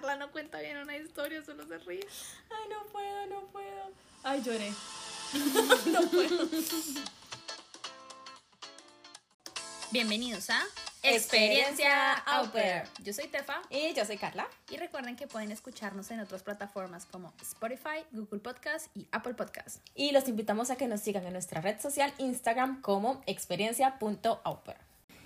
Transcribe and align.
Carla 0.00 0.16
no 0.16 0.32
cuenta 0.32 0.58
bien 0.60 0.78
una 0.78 0.96
historia, 0.96 1.42
solo 1.44 1.66
se 1.66 1.76
ríe. 1.78 2.00
Ay, 2.50 2.68
no 2.70 2.86
puedo, 2.86 3.26
no 3.26 3.46
puedo. 3.48 3.92
Ay, 4.22 4.42
lloré. 4.42 4.72
no 5.92 6.00
puedo. 6.10 6.48
Bienvenidos 9.90 10.48
a 10.48 10.62
Experiencia 11.02 12.24
Pair. 12.50 12.84
Yo 13.02 13.12
soy 13.12 13.28
Tefa 13.28 13.60
Y 13.68 13.92
yo 13.92 14.06
soy 14.06 14.16
Carla. 14.16 14.48
y 14.70 14.78
recuerden 14.78 15.16
que 15.16 15.26
pueden 15.26 15.52
escucharnos 15.52 16.10
en 16.10 16.20
otras 16.20 16.42
plataformas 16.42 17.04
como 17.04 17.34
Spotify, 17.42 18.06
Google 18.12 18.40
Podcast 18.40 18.96
y 18.96 19.06
Apple 19.12 19.34
Podcast. 19.34 19.86
Y 19.94 20.12
los 20.12 20.26
invitamos 20.28 20.70
a 20.70 20.76
que 20.76 20.86
nos 20.86 21.02
sigan 21.02 21.26
en 21.26 21.34
nuestra 21.34 21.60
red 21.60 21.78
social 21.78 22.14
Instagram 22.16 22.80
como 22.80 23.22
experiencia.auper. 23.26 24.78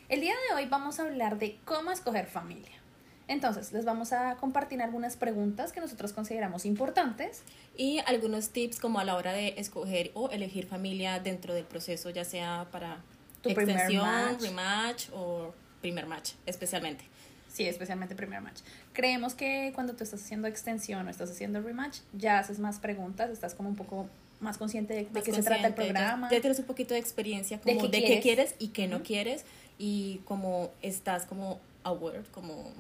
El 0.09 0.21
día 0.21 0.35
de 0.49 0.57
hoy 0.57 0.67
vamos 0.67 0.99
a 0.99 1.05
hablar 1.05 1.39
de 1.39 1.61
cómo 1.65 1.93
escoger 1.93 2.27
familia. 2.27 2.84
Entonces, 3.27 3.73
les 3.73 3.85
vamos 3.85 4.13
a 4.13 4.37
compartir 4.37 4.83
algunas 4.83 5.17
preguntas 5.17 5.73
que 5.73 5.81
nosotros 5.81 6.13
consideramos 6.13 6.67
importantes. 6.67 7.43
Y 7.77 8.01
algunos 8.07 8.51
tips 8.51 8.79
como 8.79 8.99
a 9.01 9.05
la 9.05 9.17
hora 9.17 9.33
de 9.33 9.55
escoger 9.57 10.11
o 10.15 10.29
elegir 10.31 10.67
familia 10.67 11.21
dentro 11.21 11.55
del 11.55 11.65
proceso, 11.65 12.11
ya 12.11 12.25
sea 12.25 12.67
para 12.71 12.99
Tu 13.43 13.51
extensión, 13.51 14.05
match. 14.05 14.41
rematch 14.43 15.09
o 15.15 15.55
primer 15.81 16.07
match, 16.07 16.33
especialmente. 16.47 17.05
Sí, 17.49 17.67
especialmente 17.67 18.15
primer 18.17 18.41
match. 18.41 18.61
Creemos 18.93 19.35
que 19.35 19.71
cuando 19.75 19.95
tú 19.95 20.03
estás 20.05 20.23
haciendo 20.23 20.49
extensión 20.49 21.07
o 21.07 21.11
estás 21.11 21.31
haciendo 21.31 21.63
rematch, 21.63 21.99
ya 22.13 22.39
haces 22.41 22.59
más 22.59 22.79
preguntas, 22.79 23.31
estás 23.31 23.55
como 23.55 23.69
un 23.69 23.77
poco 23.77 24.09
más 24.41 24.59
consciente 24.59 24.93
de, 24.93 25.05
de 25.05 25.11
Más 25.13 25.23
qué 25.23 25.33
se 25.33 25.43
trata 25.43 25.67
el 25.69 25.73
ya- 25.73 25.77
programa. 25.77 26.29
Ya, 26.31 26.41
tienes 26.41 26.59
un 26.59 26.65
poquito 26.67 26.93
de 26.95 27.01
experiencia 27.01 27.59
De 27.59 27.63
como 27.77 27.91
qué 27.91 28.01
de, 28.01 28.05
qué 28.07 28.21
quieres. 28.21 28.55
y 28.59 28.69
qué 28.69 28.89
no 28.89 29.03
quieres 29.03 29.45
y 29.79 30.21
como 30.25 30.71
estás 30.83 31.25
como 31.27 31.61
aware, 31.85 32.23
como 32.33 32.73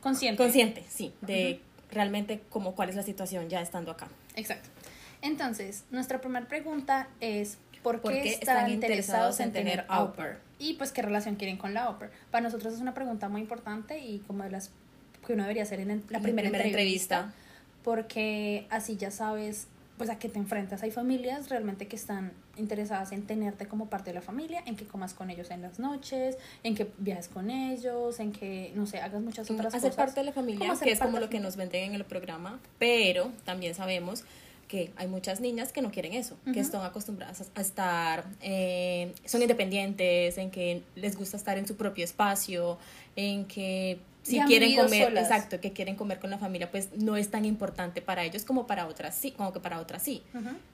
consciente. 0.00 0.42
consciente, 0.42 0.84
sí, 0.88 1.12
de 1.20 1.60
realmente 1.90 2.40
como 2.50 2.74
cuál 2.74 2.88
es 2.90 2.96
la 2.96 3.02
situación 3.02 3.48
ya 3.48 3.60
estando 3.60 3.90
acá. 3.90 4.08
Exacto. 4.36 4.68
Entonces, 5.22 5.84
nuestra 5.90 6.20
primera 6.20 6.46
pregunta 6.46 7.08
es 7.20 7.58
¿por 7.82 7.96
qué, 7.96 8.00
¿Por 8.02 8.12
qué 8.12 8.28
están, 8.30 8.56
están 8.58 8.70
interesados 8.70 9.40
en 9.40 9.52
tener 9.52 9.84
au 9.88 10.12
pair? 10.14 10.38
Y 10.58 10.74
pues 10.74 10.92
qué 10.92 11.02
relación 11.02 11.36
quieren 11.36 11.56
con 11.56 11.74
la 11.74 11.84
au 11.84 11.98
pair. 11.98 12.10
Para 12.30 12.42
nosotros 12.44 12.74
es 12.74 12.80
una 12.80 12.94
pregunta 12.94 13.28
muy 13.28 13.40
importante 13.40 13.98
y 13.98 14.20
como 14.20 14.44
de 14.44 14.50
las 14.50 14.70
que 15.26 15.34
uno 15.34 15.42
debería 15.42 15.62
hacer 15.64 15.80
en 15.80 15.90
el- 15.90 16.02
la 16.08 16.20
primera, 16.20 16.48
primera 16.48 16.64
entrevista, 16.64 17.16
entrevista. 17.16 17.34
porque 17.84 18.66
así 18.70 18.96
ya 18.96 19.10
sabes 19.10 19.66
pues 19.98 20.08
a 20.08 20.18
qué 20.18 20.30
te 20.30 20.38
enfrentas. 20.38 20.82
Hay 20.82 20.90
familias 20.90 21.50
realmente 21.50 21.86
que 21.86 21.96
están 21.96 22.32
interesadas 22.60 23.12
en 23.12 23.26
tenerte 23.26 23.66
como 23.66 23.86
parte 23.86 24.10
de 24.10 24.14
la 24.14 24.22
familia, 24.22 24.62
en 24.66 24.76
que 24.76 24.84
comas 24.84 25.14
con 25.14 25.30
ellos 25.30 25.50
en 25.50 25.62
las 25.62 25.78
noches, 25.78 26.36
en 26.62 26.74
que 26.74 26.88
viajes 26.98 27.28
con 27.28 27.50
ellos, 27.50 28.20
en 28.20 28.32
que, 28.32 28.72
no 28.74 28.86
sé, 28.86 29.00
hagas 29.00 29.20
muchas 29.20 29.50
otras 29.50 29.74
hacer 29.74 29.90
cosas. 29.90 29.96
parte 29.96 30.20
de 30.20 30.26
la 30.26 30.32
familia, 30.32 30.70
hacer 30.70 30.86
que 30.86 30.92
es 30.92 31.00
como 31.00 31.18
lo 31.18 31.28
que 31.28 31.40
nos 31.40 31.56
venden 31.56 31.84
en 31.84 31.94
el 31.94 32.04
programa, 32.04 32.60
pero 32.78 33.32
también 33.44 33.74
sabemos 33.74 34.24
que 34.68 34.92
hay 34.94 35.08
muchas 35.08 35.40
niñas 35.40 35.72
que 35.72 35.82
no 35.82 35.90
quieren 35.90 36.12
eso, 36.12 36.36
que 36.52 36.60
están 36.60 36.84
acostumbradas 36.84 37.50
a, 37.56 37.60
estar, 37.60 38.24
eh, 38.40 39.12
son 39.24 39.42
independientes, 39.42 40.38
en 40.38 40.52
que 40.52 40.84
les 40.94 41.16
gusta 41.16 41.36
estar 41.36 41.58
en 41.58 41.66
su 41.66 41.74
propio 41.74 42.04
espacio, 42.04 42.78
en 43.16 43.46
que 43.46 43.98
si 44.22 44.40
quieren 44.42 44.76
comer, 44.76 45.08
solas. 45.08 45.24
exacto, 45.24 45.60
que 45.60 45.72
quieren 45.72 45.96
comer 45.96 46.20
con 46.20 46.30
la 46.30 46.38
familia, 46.38 46.70
pues 46.70 46.90
no 46.96 47.16
es 47.16 47.30
tan 47.30 47.44
importante 47.44 48.02
para 48.02 48.24
ellos 48.24 48.44
como 48.44 48.66
para 48.66 48.86
otras 48.86 49.16
sí, 49.16 49.32
como 49.32 49.52
que 49.52 49.60
para 49.60 49.80
otras 49.80 50.02
sí. 50.02 50.22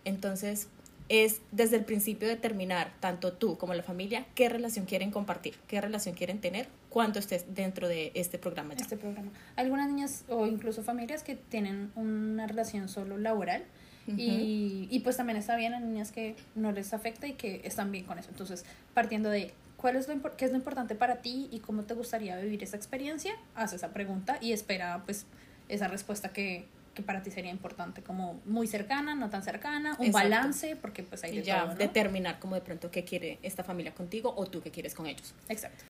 Entonces, 0.04 0.68
es 1.08 1.40
desde 1.52 1.76
el 1.76 1.84
principio 1.84 2.26
determinar, 2.28 2.92
tanto 3.00 3.32
tú 3.32 3.56
como 3.58 3.74
la 3.74 3.82
familia, 3.82 4.26
qué 4.34 4.48
relación 4.48 4.86
quieren 4.86 5.10
compartir, 5.10 5.54
qué 5.68 5.80
relación 5.80 6.14
quieren 6.14 6.40
tener 6.40 6.68
cuando 6.90 7.18
estés 7.18 7.54
dentro 7.54 7.88
de 7.88 8.10
este 8.14 8.38
programa 8.38 8.74
ya. 8.74 8.82
este 8.82 8.96
programa. 8.96 9.30
Algunas 9.54 9.88
niñas 9.88 10.24
o 10.28 10.46
incluso 10.46 10.82
familias 10.82 11.22
que 11.22 11.36
tienen 11.36 11.92
una 11.94 12.46
relación 12.46 12.88
solo 12.88 13.18
laboral 13.18 13.64
y, 14.16 14.86
y 14.88 15.00
pues 15.00 15.16
también 15.16 15.36
está 15.36 15.56
bien 15.56 15.74
a 15.74 15.80
niñas 15.80 16.12
que 16.12 16.36
no 16.54 16.70
les 16.70 16.94
afecta 16.94 17.26
y 17.26 17.32
que 17.32 17.60
están 17.64 17.90
bien 17.90 18.04
con 18.04 18.18
eso. 18.18 18.30
Entonces, 18.30 18.64
partiendo 18.94 19.30
de 19.30 19.52
cuál 19.76 19.96
es 19.96 20.08
lo 20.08 20.36
qué 20.36 20.44
es 20.44 20.52
lo 20.52 20.56
importante 20.56 20.94
para 20.94 21.16
ti 21.22 21.48
y 21.50 21.58
cómo 21.58 21.82
te 21.84 21.94
gustaría 21.94 22.36
vivir 22.38 22.62
esa 22.62 22.76
experiencia, 22.76 23.34
haz 23.54 23.72
esa 23.72 23.92
pregunta 23.92 24.38
y 24.40 24.52
espera 24.52 25.02
pues 25.04 25.26
esa 25.68 25.88
respuesta 25.88 26.32
que, 26.32 26.66
que 26.96 27.02
para 27.02 27.22
ti 27.22 27.30
sería 27.30 27.52
importante, 27.52 28.02
como 28.02 28.40
muy 28.46 28.66
cercana, 28.66 29.14
no 29.14 29.30
tan 29.30 29.44
cercana, 29.44 29.96
un 30.00 30.06
Exacto. 30.06 30.12
balance, 30.12 30.76
porque 30.76 31.04
pues 31.04 31.22
hay 31.22 31.34
y 31.34 31.36
de 31.36 31.42
ya 31.44 31.60
todo, 31.60 31.72
¿no? 31.72 31.78
determinar 31.78 32.40
como 32.40 32.56
de 32.56 32.62
pronto 32.62 32.90
qué 32.90 33.04
quiere 33.04 33.38
esta 33.42 33.62
familia 33.62 33.94
contigo 33.94 34.32
o 34.36 34.46
tú 34.46 34.62
qué 34.62 34.72
quieres 34.72 34.94
con 34.94 35.06
ellos. 35.06 35.34
Exacto. 35.48 35.84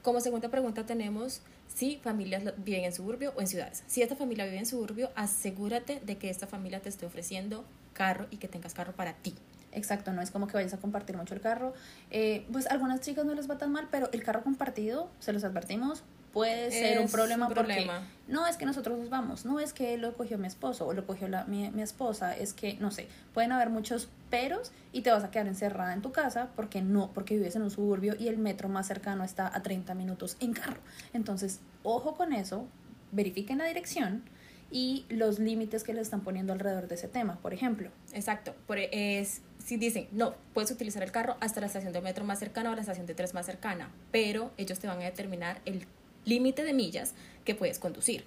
Como 0.00 0.20
segunda 0.20 0.48
pregunta 0.48 0.86
tenemos 0.86 1.42
si 1.68 1.96
familias 1.96 2.42
viven 2.58 2.84
en 2.84 2.92
suburbio 2.92 3.32
o 3.36 3.40
en 3.40 3.48
ciudades. 3.48 3.82
Si 3.86 4.00
esta 4.00 4.16
familia 4.16 4.44
vive 4.44 4.58
en 4.58 4.66
suburbio, 4.66 5.10
asegúrate 5.16 6.00
de 6.00 6.16
que 6.16 6.30
esta 6.30 6.46
familia 6.46 6.80
te 6.80 6.88
esté 6.88 7.04
ofreciendo 7.04 7.64
carro 7.92 8.26
y 8.30 8.38
que 8.38 8.48
tengas 8.48 8.74
carro 8.74 8.92
para 8.94 9.12
ti. 9.14 9.34
Exacto, 9.72 10.12
no 10.12 10.22
es 10.22 10.30
como 10.30 10.46
que 10.46 10.54
vayas 10.54 10.74
a 10.74 10.78
compartir 10.78 11.16
mucho 11.16 11.34
el 11.34 11.40
carro. 11.40 11.74
Eh, 12.10 12.46
pues 12.52 12.66
a 12.66 12.72
algunas 12.72 13.00
chicas 13.00 13.24
no 13.24 13.34
les 13.34 13.50
va 13.50 13.58
tan 13.58 13.72
mal, 13.72 13.88
pero 13.90 14.10
el 14.12 14.22
carro 14.22 14.42
compartido, 14.42 15.10
se 15.18 15.32
los 15.32 15.44
advertimos, 15.44 16.04
puede 16.32 16.70
ser 16.70 17.00
un 17.00 17.08
problema 17.08 17.46
un 17.46 17.54
porque 17.54 17.74
problema. 17.74 18.08
no 18.28 18.46
es 18.46 18.56
que 18.56 18.64
nosotros 18.64 18.98
nos 18.98 19.10
vamos, 19.10 19.44
no 19.44 19.60
es 19.60 19.72
que 19.72 19.96
lo 19.98 20.14
cogió 20.14 20.38
mi 20.38 20.46
esposo 20.46 20.86
o 20.86 20.92
lo 20.92 21.06
cogió 21.06 21.28
la, 21.28 21.44
mi, 21.44 21.70
mi 21.70 21.82
esposa, 21.82 22.36
es 22.36 22.52
que, 22.52 22.74
no 22.74 22.90
sé, 22.90 23.08
pueden 23.34 23.52
haber 23.52 23.70
muchos 23.70 24.08
peros 24.30 24.72
y 24.92 25.02
te 25.02 25.10
vas 25.10 25.24
a 25.24 25.30
quedar 25.30 25.46
encerrada 25.46 25.92
en 25.92 26.02
tu 26.02 26.12
casa 26.12 26.48
porque 26.56 26.80
no, 26.80 27.12
porque 27.12 27.36
vives 27.36 27.56
en 27.56 27.62
un 27.62 27.70
suburbio 27.70 28.14
y 28.18 28.28
el 28.28 28.38
metro 28.38 28.68
más 28.68 28.86
cercano 28.86 29.24
está 29.24 29.54
a 29.54 29.62
30 29.62 29.94
minutos 29.94 30.36
en 30.40 30.52
carro. 30.54 30.80
Entonces, 31.12 31.60
ojo 31.82 32.14
con 32.14 32.32
eso, 32.32 32.66
verifiquen 33.12 33.58
la 33.58 33.66
dirección 33.66 34.22
y 34.70 35.04
los 35.10 35.38
límites 35.38 35.84
que 35.84 35.92
le 35.92 36.00
están 36.00 36.22
poniendo 36.22 36.54
alrededor 36.54 36.88
de 36.88 36.94
ese 36.94 37.06
tema, 37.06 37.36
por 37.42 37.52
ejemplo. 37.52 37.90
Exacto. 38.14 38.54
Por, 38.66 38.78
e, 38.78 39.20
es, 39.20 39.42
si 39.58 39.76
dicen, 39.76 40.08
no, 40.12 40.34
puedes 40.54 40.70
utilizar 40.70 41.02
el 41.02 41.12
carro 41.12 41.36
hasta 41.40 41.60
la 41.60 41.66
estación 41.66 41.92
de 41.92 42.00
metro 42.00 42.24
más 42.24 42.38
cercana 42.38 42.70
o 42.70 42.74
la 42.74 42.80
estación 42.80 43.06
de 43.06 43.14
tres 43.14 43.34
más 43.34 43.44
cercana, 43.44 43.90
pero 44.10 44.50
ellos 44.56 44.78
te 44.78 44.86
van 44.86 44.98
a 45.00 45.04
determinar 45.04 45.60
el 45.66 45.86
límite 46.24 46.64
de 46.64 46.72
millas 46.72 47.14
que 47.44 47.54
puedes 47.54 47.78
conducir. 47.78 48.24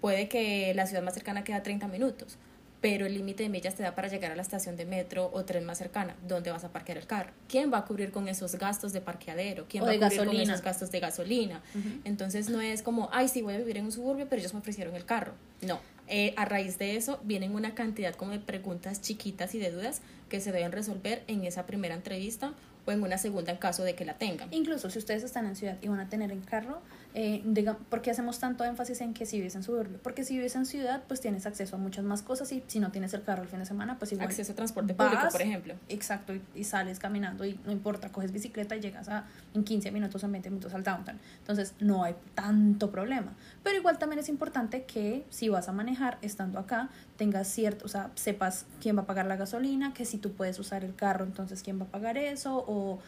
Puede 0.00 0.28
que 0.28 0.72
la 0.74 0.86
ciudad 0.86 1.02
más 1.02 1.14
cercana 1.14 1.44
queda 1.44 1.62
30 1.62 1.88
minutos, 1.88 2.36
pero 2.80 3.06
el 3.06 3.14
límite 3.14 3.42
de 3.42 3.48
millas 3.48 3.74
te 3.74 3.82
da 3.82 3.94
para 3.94 4.08
llegar 4.08 4.30
a 4.30 4.36
la 4.36 4.42
estación 4.42 4.76
de 4.76 4.84
metro 4.84 5.30
o 5.32 5.44
tren 5.44 5.64
más 5.64 5.78
cercana, 5.78 6.14
donde 6.28 6.52
vas 6.52 6.62
a 6.62 6.68
parquear 6.68 6.98
el 6.98 7.06
carro. 7.06 7.32
¿Quién 7.48 7.72
va 7.72 7.78
a 7.78 7.84
cubrir 7.84 8.12
con 8.12 8.28
esos 8.28 8.54
gastos 8.54 8.92
de 8.92 9.00
parqueadero? 9.00 9.66
¿Quién 9.68 9.82
O 9.82 9.86
va 9.86 9.92
a 9.92 9.98
cubrir 9.98 10.26
con 10.26 10.36
esos 10.36 10.62
gastos 10.62 10.92
de 10.92 11.00
gasolina? 11.00 11.60
Entonces 12.04 12.48
no 12.48 12.60
es 12.60 12.82
como, 12.82 13.08
ay, 13.12 13.26
sí, 13.28 13.42
voy 13.42 13.54
a 13.54 13.58
vivir 13.58 13.78
en 13.78 13.86
un 13.86 13.92
suburbio, 13.92 14.28
pero 14.28 14.40
ellos 14.40 14.54
me 14.54 14.60
ofrecieron 14.60 14.94
el 14.94 15.04
carro. 15.04 15.32
No. 15.62 15.80
Eh, 16.06 16.32
a 16.36 16.44
raíz 16.44 16.78
de 16.78 16.96
eso 16.96 17.20
vienen 17.24 17.54
una 17.54 17.74
cantidad 17.74 18.14
como 18.14 18.32
de 18.32 18.38
preguntas 18.38 19.02
chiquitas 19.02 19.54
y 19.54 19.58
de 19.58 19.70
dudas 19.70 20.00
que 20.30 20.40
se 20.40 20.52
deben 20.52 20.72
resolver 20.72 21.22
en 21.26 21.44
esa 21.44 21.66
primera 21.66 21.94
entrevista 21.94 22.54
o 22.86 22.92
en 22.92 23.02
una 23.02 23.18
segunda 23.18 23.52
en 23.52 23.58
caso 23.58 23.82
de 23.82 23.94
que 23.94 24.04
la 24.04 24.14
tengan. 24.14 24.48
Incluso 24.52 24.88
si 24.88 24.98
ustedes 24.98 25.22
están 25.22 25.46
en 25.46 25.56
ciudad 25.56 25.76
y 25.82 25.88
van 25.88 26.00
a 26.00 26.08
tener 26.08 26.30
el 26.30 26.42
carro, 26.44 26.80
eh, 27.20 27.74
¿por 27.88 28.00
qué 28.00 28.12
hacemos 28.12 28.38
tanto 28.38 28.64
énfasis 28.64 29.00
en 29.00 29.12
que 29.12 29.26
si 29.26 29.38
vives 29.38 29.56
en 29.56 29.64
suburbio? 29.64 29.98
Porque 30.04 30.22
si 30.22 30.36
vives 30.36 30.54
en 30.54 30.66
ciudad, 30.66 31.02
pues 31.08 31.20
tienes 31.20 31.46
acceso 31.46 31.74
a 31.74 31.78
muchas 31.80 32.04
más 32.04 32.22
cosas 32.22 32.52
y 32.52 32.62
si 32.68 32.78
no 32.78 32.92
tienes 32.92 33.12
el 33.12 33.24
carro 33.24 33.42
el 33.42 33.48
fin 33.48 33.58
de 33.58 33.66
semana, 33.66 33.98
pues 33.98 34.12
igual 34.12 34.28
Acceso 34.28 34.52
a 34.52 34.54
transporte 34.54 34.92
vas, 34.92 35.08
público, 35.08 35.32
por 35.32 35.42
ejemplo. 35.42 35.74
Exacto, 35.88 36.32
y, 36.32 36.42
y 36.54 36.62
sales 36.62 37.00
caminando 37.00 37.44
y 37.44 37.58
no 37.64 37.72
importa, 37.72 38.12
coges 38.12 38.30
bicicleta 38.30 38.76
y 38.76 38.80
llegas 38.80 39.08
a, 39.08 39.24
en 39.52 39.64
15 39.64 39.90
minutos, 39.90 40.22
en 40.22 40.30
20 40.30 40.50
minutos 40.50 40.74
al 40.74 40.84
downtown. 40.84 41.18
Entonces 41.40 41.74
no 41.80 42.04
hay 42.04 42.14
tanto 42.36 42.92
problema. 42.92 43.32
Pero 43.64 43.76
igual 43.76 43.98
también 43.98 44.20
es 44.20 44.28
importante 44.28 44.84
que 44.84 45.24
si 45.28 45.48
vas 45.48 45.68
a 45.68 45.72
manejar 45.72 46.18
estando 46.22 46.60
acá, 46.60 46.88
tengas 47.16 47.48
cierto, 47.48 47.86
o 47.86 47.88
sea, 47.88 48.12
sepas 48.14 48.66
quién 48.80 48.96
va 48.96 49.02
a 49.02 49.06
pagar 49.06 49.26
la 49.26 49.34
gasolina, 49.34 49.92
que 49.92 50.04
si 50.04 50.18
tú 50.18 50.34
puedes 50.34 50.56
usar 50.60 50.84
el 50.84 50.94
carro, 50.94 51.24
entonces 51.24 51.64
quién 51.64 51.80
va 51.80 51.84
a 51.86 51.88
pagar 51.88 52.16
eso, 52.16 52.64
o, 52.68 53.00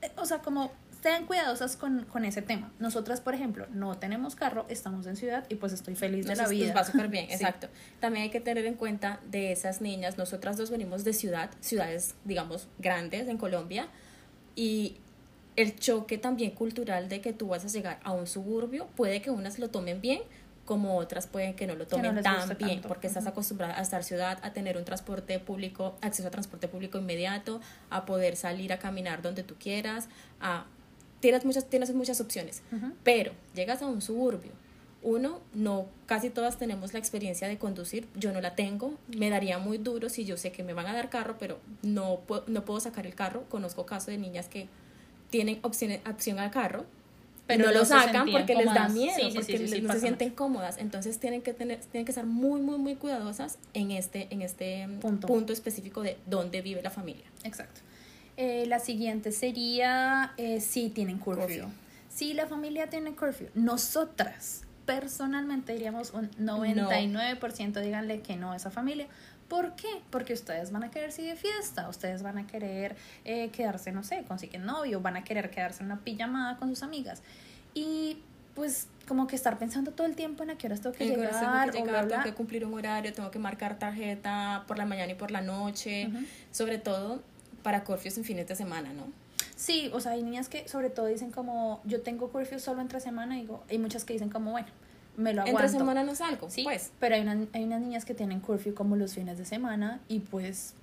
eh, 0.00 0.10
o 0.16 0.24
sea, 0.24 0.38
como 0.38 0.72
sean 1.02 1.26
cuidadosas 1.26 1.76
con, 1.76 2.04
con 2.06 2.24
ese 2.24 2.42
tema. 2.42 2.72
Nosotras, 2.78 3.20
por 3.20 3.34
ejemplo, 3.34 3.66
no 3.70 3.96
tenemos 3.98 4.34
carro, 4.34 4.66
estamos 4.68 5.06
en 5.06 5.16
ciudad 5.16 5.44
y 5.48 5.54
pues 5.56 5.72
estoy 5.72 5.94
feliz 5.94 6.24
de 6.24 6.30
Nos, 6.30 6.38
la 6.38 6.42
nos 6.44 6.50
vida. 6.52 6.74
va 6.74 6.84
súper 6.84 7.08
bien, 7.08 7.26
Sí. 7.28 7.34
exacto. 7.34 7.68
También 8.00 8.24
hay 8.24 8.30
que 8.30 8.40
tener 8.40 8.66
en 8.66 8.74
cuenta 8.74 9.20
de 9.30 9.52
esas 9.52 9.80
niñas, 9.80 10.18
nosotras 10.18 10.56
dos 10.56 10.70
venimos 10.70 11.04
de 11.04 11.12
ciudad, 11.12 11.50
ciudades, 11.60 12.14
digamos, 12.24 12.68
grandes 12.78 13.28
en 13.28 13.38
Colombia, 13.38 13.88
y 14.56 14.96
el 15.56 15.76
choque 15.78 16.18
también 16.18 16.50
cultural 16.52 17.08
de 17.08 17.20
que 17.20 17.32
tú 17.32 17.48
vas 17.48 17.64
a 17.64 17.68
llegar 17.68 18.00
a 18.02 18.12
un 18.12 18.26
suburbio, 18.26 18.86
puede 18.96 19.22
que 19.22 19.30
unas 19.30 19.58
lo 19.58 19.70
tomen 19.70 20.00
bien, 20.00 20.20
como 20.64 20.98
otras 20.98 21.26
pueden 21.26 21.54
que 21.54 21.66
no 21.66 21.74
lo 21.74 21.84
no 21.84 21.88
tomen 21.88 22.14
les 22.16 22.24
tan 22.24 22.48
bien, 22.58 22.70
tanto. 22.72 22.88
porque 22.88 23.06
estás 23.06 23.26
acostumbrada 23.26 23.78
a 23.78 23.82
estar 23.82 24.04
ciudad, 24.04 24.38
a 24.42 24.52
tener 24.52 24.76
un 24.76 24.84
transporte 24.84 25.38
público, 25.40 25.96
acceso 26.02 26.28
a 26.28 26.30
transporte 26.30 26.68
público 26.68 26.98
inmediato, 26.98 27.60
a 27.88 28.04
poder 28.04 28.36
salir 28.36 28.72
a 28.72 28.78
caminar 28.78 29.22
donde 29.22 29.42
tú 29.44 29.54
quieras, 29.58 30.08
a 30.40 30.66
tienes 31.20 31.44
muchas, 31.44 31.68
tienes 31.68 31.92
muchas 31.94 32.20
opciones. 32.20 32.62
Pero 33.02 33.32
llegas 33.54 33.82
a 33.82 33.86
un 33.86 34.02
suburbio. 34.02 34.52
Uno, 35.00 35.40
no, 35.54 35.86
casi 36.06 36.28
todas 36.28 36.58
tenemos 36.58 36.92
la 36.92 36.98
experiencia 36.98 37.46
de 37.46 37.56
conducir. 37.56 38.08
Yo 38.16 38.32
no 38.32 38.40
la 38.40 38.54
tengo. 38.54 38.94
Me 39.16 39.30
daría 39.30 39.58
muy 39.58 39.78
duro 39.78 40.08
si 40.08 40.24
yo 40.24 40.36
sé 40.36 40.50
que 40.50 40.62
me 40.62 40.74
van 40.74 40.86
a 40.86 40.92
dar 40.92 41.08
carro, 41.08 41.36
pero 41.38 41.58
no, 41.82 42.20
no 42.46 42.64
puedo 42.64 42.80
sacar 42.80 43.06
el 43.06 43.14
carro. 43.14 43.44
Conozco 43.48 43.86
casos 43.86 44.08
de 44.08 44.18
niñas 44.18 44.48
que 44.48 44.68
tienen 45.30 45.60
opción, 45.62 45.92
opción 46.06 46.38
al 46.38 46.50
carro 46.50 46.84
pero 47.48 47.64
no, 47.64 47.72
lo 47.72 47.84
sacan 47.86 48.30
porque 48.30 48.54
les 48.54 48.66
da 48.66 48.90
miedo, 48.90 49.14
Sí, 49.16 49.30
sí, 49.30 49.36
porque 49.36 49.68
sí, 49.68 49.80
no 49.80 49.92
se 49.94 50.00
sienten 50.00 50.30
cómodas. 50.30 50.76
Entonces 50.76 51.18
tienen 51.18 51.40
que 51.40 51.54
tener, 51.54 51.80
tienen 51.80 52.04
que 52.04 52.12
estar 52.12 52.26
muy, 52.26 52.60
muy, 52.60 52.76
muy 52.76 52.94
cuidadosas 52.96 53.58
en 53.72 53.90
este, 53.90 54.28
en 54.30 54.42
este 54.42 54.86
Punto. 55.00 55.26
punto. 55.26 55.54
específico 55.54 56.02
de 56.02 56.18
dónde 56.26 56.60
vive 56.60 56.82
la 56.82 56.90
familia. 56.90 57.24
Exacto. 57.44 57.80
Eh, 58.40 58.66
la 58.66 58.78
siguiente 58.78 59.32
sería 59.32 60.32
eh, 60.36 60.60
si 60.60 60.90
tienen 60.90 61.18
curfew. 61.18 61.44
Curfew. 61.44 61.68
Si 62.08 62.34
la 62.34 62.46
familia 62.46 62.88
tiene 62.88 63.16
curfew, 63.16 63.48
nosotras 63.54 64.62
personalmente 64.86 65.72
diríamos 65.72 66.12
un 66.12 66.30
99% 66.30 67.80
díganle 67.80 68.20
que 68.20 68.36
no 68.36 68.52
a 68.52 68.56
esa 68.56 68.70
familia. 68.70 69.08
¿Por 69.48 69.74
qué? 69.74 69.88
Porque 70.10 70.34
ustedes 70.34 70.70
van 70.70 70.84
a 70.84 70.90
querer 70.92 71.10
ir 71.18 71.30
de 71.30 71.34
fiesta, 71.34 71.88
ustedes 71.88 72.22
van 72.22 72.38
a 72.38 72.46
querer 72.46 72.94
eh, 73.24 73.48
quedarse, 73.48 73.90
no 73.90 74.04
sé, 74.04 74.22
consiguen 74.28 74.64
novio, 74.64 75.00
van 75.00 75.16
a 75.16 75.24
querer 75.24 75.50
quedarse 75.50 75.82
en 75.82 75.86
una 75.86 76.04
pijamada 76.04 76.58
con 76.58 76.68
sus 76.68 76.84
amigas. 76.84 77.22
Y 77.74 78.18
pues 78.54 78.86
como 79.08 79.26
que 79.26 79.34
estar 79.34 79.58
pensando 79.58 79.90
todo 79.90 80.06
el 80.06 80.14
tiempo 80.14 80.44
en 80.44 80.50
a 80.50 80.58
qué 80.58 80.68
horas 80.68 80.80
tengo 80.80 80.94
que 80.94 81.06
Tengo 81.06 81.22
que 81.22 81.26
llegar, 81.26 81.72
llegar, 81.72 82.06
tengo 82.06 82.22
que 82.22 82.34
cumplir 82.34 82.64
un 82.64 82.74
horario, 82.74 83.12
tengo 83.12 83.32
que 83.32 83.40
marcar 83.40 83.80
tarjeta 83.80 84.62
por 84.68 84.78
la 84.78 84.86
mañana 84.86 85.10
y 85.10 85.16
por 85.16 85.32
la 85.32 85.40
noche, 85.40 86.08
sobre 86.52 86.78
todo 86.78 87.20
para 87.62 87.84
curfews 87.84 88.16
en 88.18 88.24
fines 88.24 88.46
de 88.48 88.54
semana, 88.56 88.92
¿no? 88.92 89.04
Sí, 89.56 89.90
o 89.92 90.00
sea, 90.00 90.12
hay 90.12 90.22
niñas 90.22 90.48
que 90.48 90.68
sobre 90.68 90.90
todo 90.90 91.06
dicen 91.06 91.30
como, 91.32 91.80
yo 91.84 92.00
tengo 92.02 92.30
curfew 92.30 92.58
solo 92.60 92.80
entre 92.80 93.00
semana, 93.00 93.36
y 93.38 93.42
digo, 93.42 93.62
hay 93.68 93.78
muchas 93.78 94.04
que 94.04 94.12
dicen 94.12 94.30
como, 94.30 94.52
bueno, 94.52 94.68
me 95.16 95.32
lo 95.34 95.42
aguanto. 95.42 95.62
Entre 95.64 95.78
semana 95.78 96.04
no 96.04 96.14
salgo, 96.14 96.48
Sí, 96.48 96.62
pues. 96.62 96.92
pero 97.00 97.16
hay, 97.16 97.22
una- 97.22 97.46
hay 97.52 97.64
unas 97.64 97.80
niñas 97.80 98.04
que 98.04 98.14
tienen 98.14 98.40
curfew 98.40 98.74
como 98.74 98.94
los 98.96 99.14
fines 99.14 99.36
de 99.38 99.44
semana 99.44 100.00
y 100.08 100.20
pues, 100.20 100.74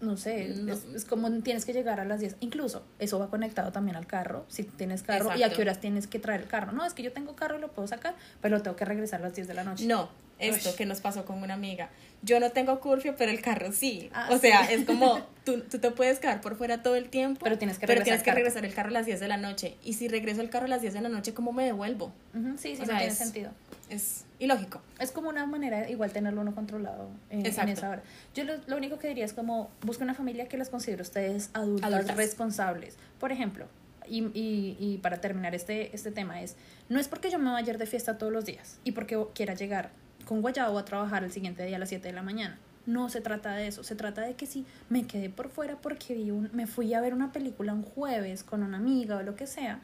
no 0.00 0.16
sé, 0.16 0.48
No. 0.48 0.72
Es, 0.72 0.84
es 0.94 1.04
como 1.04 1.30
tienes 1.42 1.64
que 1.64 1.72
llegar 1.72 1.98
a 2.00 2.04
las 2.04 2.20
10. 2.20 2.36
Incluso 2.40 2.82
eso 3.00 3.18
va 3.18 3.28
conectado 3.30 3.70
también 3.72 3.96
al 3.96 4.06
carro, 4.06 4.44
si 4.48 4.62
tienes 4.64 5.02
carro 5.02 5.36
y 5.36 5.42
a 5.44 5.50
qué 5.52 5.62
horas 5.62 5.80
tienes 5.80 6.06
que 6.06 6.18
traer 6.18 6.40
el 6.42 6.46
carro. 6.48 6.72
No, 6.72 6.84
es 6.84 6.94
que 6.94 7.02
yo 7.02 7.12
tengo 7.12 7.34
carro 7.36 7.58
y 7.58 7.60
lo 7.60 7.68
puedo 7.72 7.86
sacar, 7.88 8.14
pero 8.40 8.62
tengo 8.62 8.76
que 8.76 8.84
regresar 8.84 9.20
a 9.20 9.24
las 9.24 9.34
10 9.34 9.46
de 9.48 9.54
la 9.54 9.64
noche. 9.64 9.86
No, 9.86 10.08
esto 10.38 10.70
Uy. 10.70 10.76
que 10.76 10.86
nos 10.86 11.00
pasó 11.00 11.24
con 11.24 11.42
una 11.42 11.54
amiga. 11.54 11.90
Yo 12.22 12.40
no 12.40 12.50
tengo 12.50 12.80
curfew, 12.80 13.14
pero 13.16 13.30
el 13.30 13.40
carro 13.40 13.70
sí. 13.72 14.10
Ah, 14.12 14.28
o 14.32 14.38
sea, 14.38 14.66
sí. 14.66 14.74
es 14.74 14.84
como 14.84 15.20
tú, 15.44 15.60
tú 15.60 15.78
te 15.78 15.90
puedes 15.92 16.18
quedar 16.18 16.40
por 16.40 16.56
fuera 16.56 16.82
todo 16.82 16.96
el 16.96 17.08
tiempo, 17.08 17.40
Pero 17.44 17.58
tienes 17.58 17.78
que 17.78 17.86
pero 17.86 18.02
tienes 18.02 18.22
que 18.22 18.32
regresar 18.32 18.64
el 18.64 18.74
carro 18.74 18.88
a 18.88 18.92
las 18.92 19.06
10 19.06 19.20
de 19.20 19.28
la 19.28 19.36
noche. 19.36 19.76
Y 19.84 19.92
si 19.94 20.08
regreso 20.08 20.40
el 20.40 20.50
carro 20.50 20.66
a 20.66 20.68
las 20.68 20.82
10 20.82 20.94
de 20.94 21.00
la 21.00 21.08
noche, 21.08 21.32
¿cómo 21.34 21.52
me 21.52 21.64
devuelvo? 21.64 22.12
Ujú, 22.34 22.58
sí, 22.58 22.74
sí, 22.76 22.82
O 22.82 22.86
no 22.86 22.96
tiene 22.96 23.06
es- 23.06 23.18
sentido. 23.18 23.50
Es 23.88 24.24
ilógico. 24.38 24.82
Es 24.98 25.12
como 25.12 25.30
una 25.30 25.46
manera 25.46 25.80
de 25.80 25.90
igual 25.90 26.12
tenerlo 26.12 26.42
uno 26.42 26.54
controlado 26.54 27.08
en, 27.30 27.46
esa 27.46 27.62
hora. 27.88 28.02
Yo 28.34 28.44
lo, 28.44 28.54
lo 28.66 28.76
único 28.76 28.98
que 28.98 29.08
diría 29.08 29.24
es 29.24 29.32
como 29.32 29.70
busca 29.82 30.04
una 30.04 30.12
familia 30.14 30.46
que 30.46 30.58
las 30.58 30.68
considere 30.68 31.00
ustedes 31.00 31.48
Adultas. 31.54 32.14
responsables. 32.16 32.96
Por 33.18 33.32
ejemplo, 33.32 33.66
y, 34.06 34.24
y, 34.38 34.76
y 34.78 34.98
para 34.98 35.20
terminar 35.22 35.54
este, 35.54 35.94
este 35.96 36.10
tema 36.12 36.42
es, 36.42 36.56
no 36.90 36.98
es 37.00 37.08
porque 37.08 37.30
yo 37.30 37.38
me 37.38 37.50
vaya 37.50 37.66
a 37.66 37.70
ir 37.70 37.78
de 37.78 37.86
fiesta 37.86 38.18
todos 38.18 38.30
los 38.32 38.44
días 38.44 38.78
y 38.84 38.92
porque 38.92 39.18
quiera 39.34 39.54
llegar 39.54 39.90
con 40.28 40.42
guayabo 40.42 40.78
a 40.78 40.84
trabajar 40.84 41.24
el 41.24 41.32
siguiente 41.32 41.64
día 41.64 41.76
a 41.76 41.78
las 41.78 41.88
7 41.88 42.06
de 42.06 42.12
la 42.12 42.22
mañana. 42.22 42.58
No 42.84 43.08
se 43.08 43.22
trata 43.22 43.54
de 43.54 43.66
eso, 43.66 43.82
se 43.82 43.94
trata 43.94 44.20
de 44.20 44.34
que 44.34 44.44
si 44.44 44.66
me 44.90 45.06
quedé 45.06 45.30
por 45.30 45.48
fuera 45.48 45.76
porque 45.80 46.14
vi 46.14 46.30
un, 46.30 46.50
me 46.52 46.66
fui 46.66 46.92
a 46.92 47.00
ver 47.00 47.14
una 47.14 47.32
película 47.32 47.72
un 47.72 47.82
jueves 47.82 48.44
con 48.44 48.62
una 48.62 48.76
amiga 48.76 49.16
o 49.16 49.22
lo 49.22 49.36
que 49.36 49.46
sea, 49.46 49.80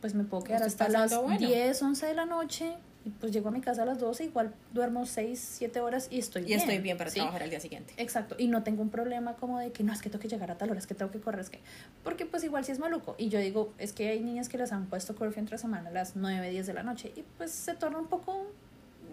pues 0.00 0.14
me 0.14 0.22
puedo 0.22 0.44
quedar 0.44 0.60
Usted 0.60 0.68
está 0.68 0.84
hasta 0.84 0.98
las 1.16 1.20
bueno. 1.20 1.44
10, 1.48 1.82
11 1.82 2.06
de 2.06 2.14
la 2.14 2.26
noche 2.26 2.76
y 3.04 3.10
pues 3.10 3.32
llego 3.32 3.48
a 3.48 3.50
mi 3.50 3.60
casa 3.60 3.82
a 3.82 3.86
las 3.86 3.98
12, 3.98 4.24
igual 4.24 4.54
duermo 4.72 5.04
6, 5.04 5.54
7 5.58 5.80
horas 5.80 6.06
y 6.12 6.20
estoy 6.20 6.42
Y 6.42 6.44
bien. 6.46 6.60
estoy 6.60 6.78
bien 6.78 6.96
para 6.96 7.10
¿sí? 7.10 7.16
trabajar 7.18 7.42
al 7.42 7.50
día 7.50 7.58
siguiente. 7.58 7.92
Exacto, 7.96 8.36
y 8.38 8.46
no 8.46 8.62
tengo 8.62 8.82
un 8.82 8.90
problema 8.90 9.34
como 9.34 9.58
de 9.58 9.72
que 9.72 9.82
no, 9.82 9.92
es 9.92 10.00
que 10.00 10.10
tengo 10.10 10.22
que 10.22 10.28
llegar 10.28 10.52
a 10.52 10.58
tal 10.58 10.70
hora, 10.70 10.78
es 10.78 10.86
que 10.86 10.94
tengo 10.94 11.10
que 11.10 11.18
correr, 11.18 11.40
es 11.40 11.50
que... 11.50 11.58
Porque 12.04 12.24
pues 12.24 12.44
igual 12.44 12.64
si 12.64 12.70
es 12.70 12.78
maluco. 12.78 13.16
Y 13.18 13.30
yo 13.30 13.40
digo, 13.40 13.72
es 13.78 13.92
que 13.92 14.10
hay 14.10 14.20
niñas 14.20 14.48
que 14.48 14.58
les 14.58 14.70
han 14.70 14.86
puesto 14.86 15.16
curfew 15.16 15.40
entre 15.40 15.58
semana 15.58 15.88
a 15.90 15.92
las 15.92 16.14
9, 16.14 16.50
10 16.50 16.68
de 16.68 16.72
la 16.72 16.84
noche 16.84 17.12
y 17.16 17.24
pues 17.36 17.50
se 17.50 17.74
torna 17.74 17.98
un 17.98 18.06
poco... 18.06 18.46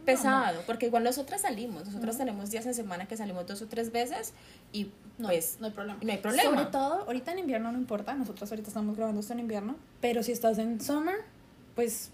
Pesado, 0.08 0.62
porque 0.66 0.88
igual 0.88 1.04
nosotras 1.04 1.42
salimos. 1.42 1.86
Nosotros 1.86 2.16
Ujú. 2.16 2.18
tenemos 2.26 2.50
días 2.50 2.66
en 2.66 2.74
semana 2.74 3.08
que 3.08 3.16
salimos 3.18 3.46
dos 3.46 3.62
o 3.62 3.68
tres 3.68 3.92
veces 3.92 4.34
y 4.74 4.86
No, 5.18 5.28
pues 5.28 5.58
no 5.60 5.68
hay 5.68 5.74
problema. 5.74 6.00
no 6.02 6.12
hay 6.12 6.18
problema. 6.18 6.50
Sobre 6.50 6.66
todo, 6.66 7.04
ahorita 7.04 7.32
en 7.34 7.40
invierno 7.40 7.72
no 7.72 7.78
importa, 7.78 8.14
nosotros 8.16 8.50
ahorita 8.52 8.70
estamos 8.70 8.96
grabando 8.96 9.22
esto 9.22 9.34
en 9.34 9.40
invierno, 9.40 9.76
pero 10.02 10.24
si 10.24 10.32
estás 10.32 10.58
en 10.58 10.82
summer, 10.82 11.16
pues 11.76 12.10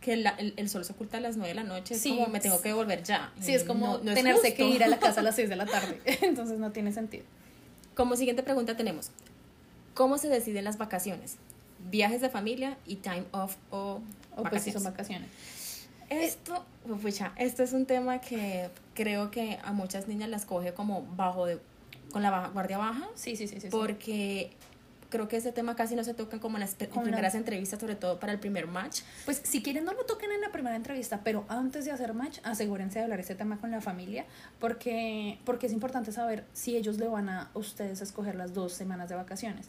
que 0.00 0.16
la- 0.16 0.30
el, 0.38 0.54
el 0.56 0.68
sol 0.70 0.84
se 0.84 0.92
oculta 0.92 1.16
a 1.16 1.20
las 1.20 1.36
9 1.36 1.48
de 1.48 1.54
la 1.56 1.64
noche, 1.64 1.94
es 1.94 2.00
Sí. 2.00 2.10
como 2.10 2.28
me 2.28 2.38
tengo 2.40 2.60
que 2.62 2.68
devolver 2.68 3.02
ya. 3.02 3.32
sí 3.40 3.54
es 3.54 3.64
como 3.64 3.98
No- 3.98 4.10
es 4.10 4.14
tenerse 4.14 4.50
justo. 4.50 4.56
que 4.56 4.68
ir 4.68 4.84
a 4.84 4.86
la 4.88 4.98
casa 4.98 5.20
a 5.20 5.22
las 5.24 5.34
6 5.34 5.48
de 5.48 5.56
la 5.56 5.66
tarde, 5.66 6.00
entonces 6.22 6.58
no 6.58 6.70
tiene 6.70 6.92
sentido. 6.92 7.24
Como 7.96 8.14
siguiente 8.14 8.42
pregunta 8.44 8.76
tenemos, 8.76 9.10
¿cómo 9.94 10.18
se 10.18 10.28
deciden 10.28 10.62
las 10.64 10.78
vacaciones? 10.78 11.36
Viajes 11.90 12.20
de 12.20 12.28
familia 12.30 12.76
y 12.86 12.96
time 12.96 13.24
off 13.32 13.56
o, 13.70 13.76
O 13.76 14.00
pues 14.36 14.44
vacaciones. 14.44 14.74
son 14.74 14.84
vacaciones. 14.92 15.28
Esto, 16.10 16.64
pucha, 17.02 17.32
esto 17.36 17.62
es 17.62 17.72
un 17.72 17.86
tema 17.86 18.20
que 18.20 18.68
creo 18.94 19.30
que 19.30 19.58
a 19.64 19.72
muchas 19.72 20.08
niñas 20.08 20.28
las 20.28 20.44
coge 20.46 20.72
como 20.74 21.02
bajo 21.16 21.46
de, 21.46 21.58
con 22.12 22.22
la 22.22 22.30
baja- 22.30 22.48
guardia 22.48 22.78
baja, 22.78 23.08
Sí, 23.14 23.36
sí, 23.36 23.48
sí, 23.48 23.60
sí. 23.60 23.68
porque 23.70 24.50
creo 25.08 25.28
que 25.28 25.36
ese 25.36 25.52
tema 25.52 25.76
casi 25.76 25.94
no 25.94 26.02
se 26.04 26.14
toca 26.14 26.40
como 26.40 26.56
en 26.56 26.60
las 26.60 26.76
en 26.80 26.88
la- 26.94 27.02
primeras 27.02 27.34
entrevistas, 27.34 27.78
sobre 27.80 27.94
todo 27.94 28.18
para 28.20 28.32
el 28.32 28.38
primer 28.40 28.66
match. 28.66 29.00
Pues 29.24 29.40
si 29.44 29.62
quieren 29.62 29.84
no 29.84 29.92
lo 29.94 30.04
toquen 30.04 30.30
en 30.32 30.40
la 30.40 30.50
primera 30.50 30.76
entrevista, 30.76 31.20
pero 31.24 31.44
antes 31.48 31.84
de 31.84 31.92
hacer 31.92 32.12
match, 32.14 32.38
asegúrense 32.44 32.98
de 32.98 33.04
hablar 33.04 33.20
este 33.20 33.34
tema 33.34 33.58
con 33.58 33.70
la 33.70 33.80
familia, 33.80 34.24
porque, 34.60 35.38
porque 35.44 35.66
es 35.66 35.72
importante 35.72 36.12
saber 36.12 36.44
si 36.52 36.76
ellos 36.76 36.98
le 36.98 37.08
van 37.08 37.28
a 37.28 37.50
ustedes 37.54 38.00
escoger 38.00 38.34
las 38.34 38.52
dos 38.54 38.72
semanas 38.72 39.08
de 39.08 39.14
vacaciones. 39.14 39.68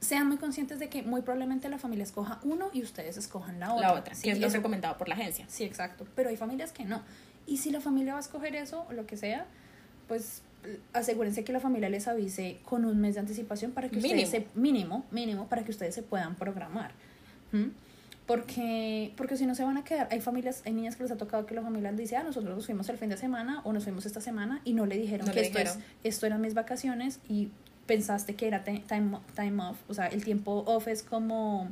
Sean 0.00 0.28
muy 0.28 0.36
conscientes 0.36 0.78
de 0.78 0.88
que 0.88 1.02
muy 1.02 1.22
probablemente 1.22 1.68
la 1.68 1.78
familia 1.78 2.04
escoja 2.04 2.38
uno 2.44 2.68
y 2.72 2.82
ustedes 2.82 3.16
escojan 3.16 3.58
la 3.58 3.72
otra. 3.72 3.88
La 3.88 3.94
otra, 3.94 4.14
Sí, 4.14 4.22
que 4.24 4.32
es 4.32 4.40
lo 4.40 4.48
recomendado 4.48 4.98
por 4.98 5.08
la 5.08 5.14
agencia. 5.14 5.46
Sí, 5.48 5.64
exacto. 5.64 6.06
Pero 6.14 6.28
hay 6.28 6.36
familias 6.36 6.72
que 6.72 6.84
no. 6.84 7.02
Y 7.46 7.58
si 7.58 7.70
la 7.70 7.80
familia 7.80 8.12
va 8.12 8.18
a 8.18 8.22
escoger 8.22 8.54
eso 8.56 8.86
o 8.88 8.92
lo 8.92 9.06
que 9.06 9.16
sea, 9.16 9.46
pues 10.08 10.42
asegúrense 10.92 11.44
que 11.44 11.52
la 11.52 11.60
familia 11.60 11.88
les 11.88 12.08
avise 12.08 12.58
con 12.64 12.84
un 12.84 13.00
mes 13.00 13.14
de 13.14 13.20
anticipación 13.20 13.72
para 13.72 13.88
que 13.88 13.96
Mínimo. 13.96 14.22
ustedes 14.22 14.44
se 14.44 14.58
mínimo, 14.58 15.04
mínimo 15.10 15.48
para 15.48 15.64
que 15.64 15.70
ustedes 15.70 15.94
se 15.94 16.02
puedan 16.02 16.34
programar. 16.34 16.92
¿Mm? 17.52 17.68
Porque, 18.26 19.12
porque 19.16 19.36
si 19.36 19.46
no 19.46 19.54
se 19.54 19.62
van 19.62 19.76
a 19.76 19.84
quedar, 19.84 20.08
hay 20.10 20.20
familias, 20.20 20.62
hay 20.66 20.72
niñas 20.72 20.96
que 20.96 21.04
les 21.04 21.12
ha 21.12 21.16
tocado 21.16 21.46
que 21.46 21.54
la 21.54 21.62
familia 21.62 21.92
les 21.92 22.00
dice, 22.00 22.16
ah, 22.16 22.24
nosotros 22.24 22.56
nos 22.56 22.66
fuimos 22.66 22.88
el 22.88 22.98
fin 22.98 23.08
de 23.08 23.16
semana 23.16 23.60
o 23.62 23.72
nos 23.72 23.84
fuimos 23.84 24.04
esta 24.04 24.20
semana 24.20 24.60
y 24.64 24.72
no 24.72 24.84
le 24.84 24.98
dijeron 24.98 25.26
No 25.26 25.32
que 25.32 25.40
le 25.40 25.46
esto, 25.46 25.58
es, 25.60 25.78
esto 26.02 26.26
eran 26.26 26.40
mis 26.40 26.54
vacaciones 26.54 27.20
y 27.28 27.50
pensaste 27.86 28.34
que 28.34 28.46
era 28.48 28.64
time, 28.64 28.80
time 29.34 29.62
off, 29.62 29.78
o 29.88 29.94
sea, 29.94 30.06
el 30.08 30.24
tiempo 30.24 30.64
off 30.66 30.88
es 30.88 31.02
como... 31.02 31.70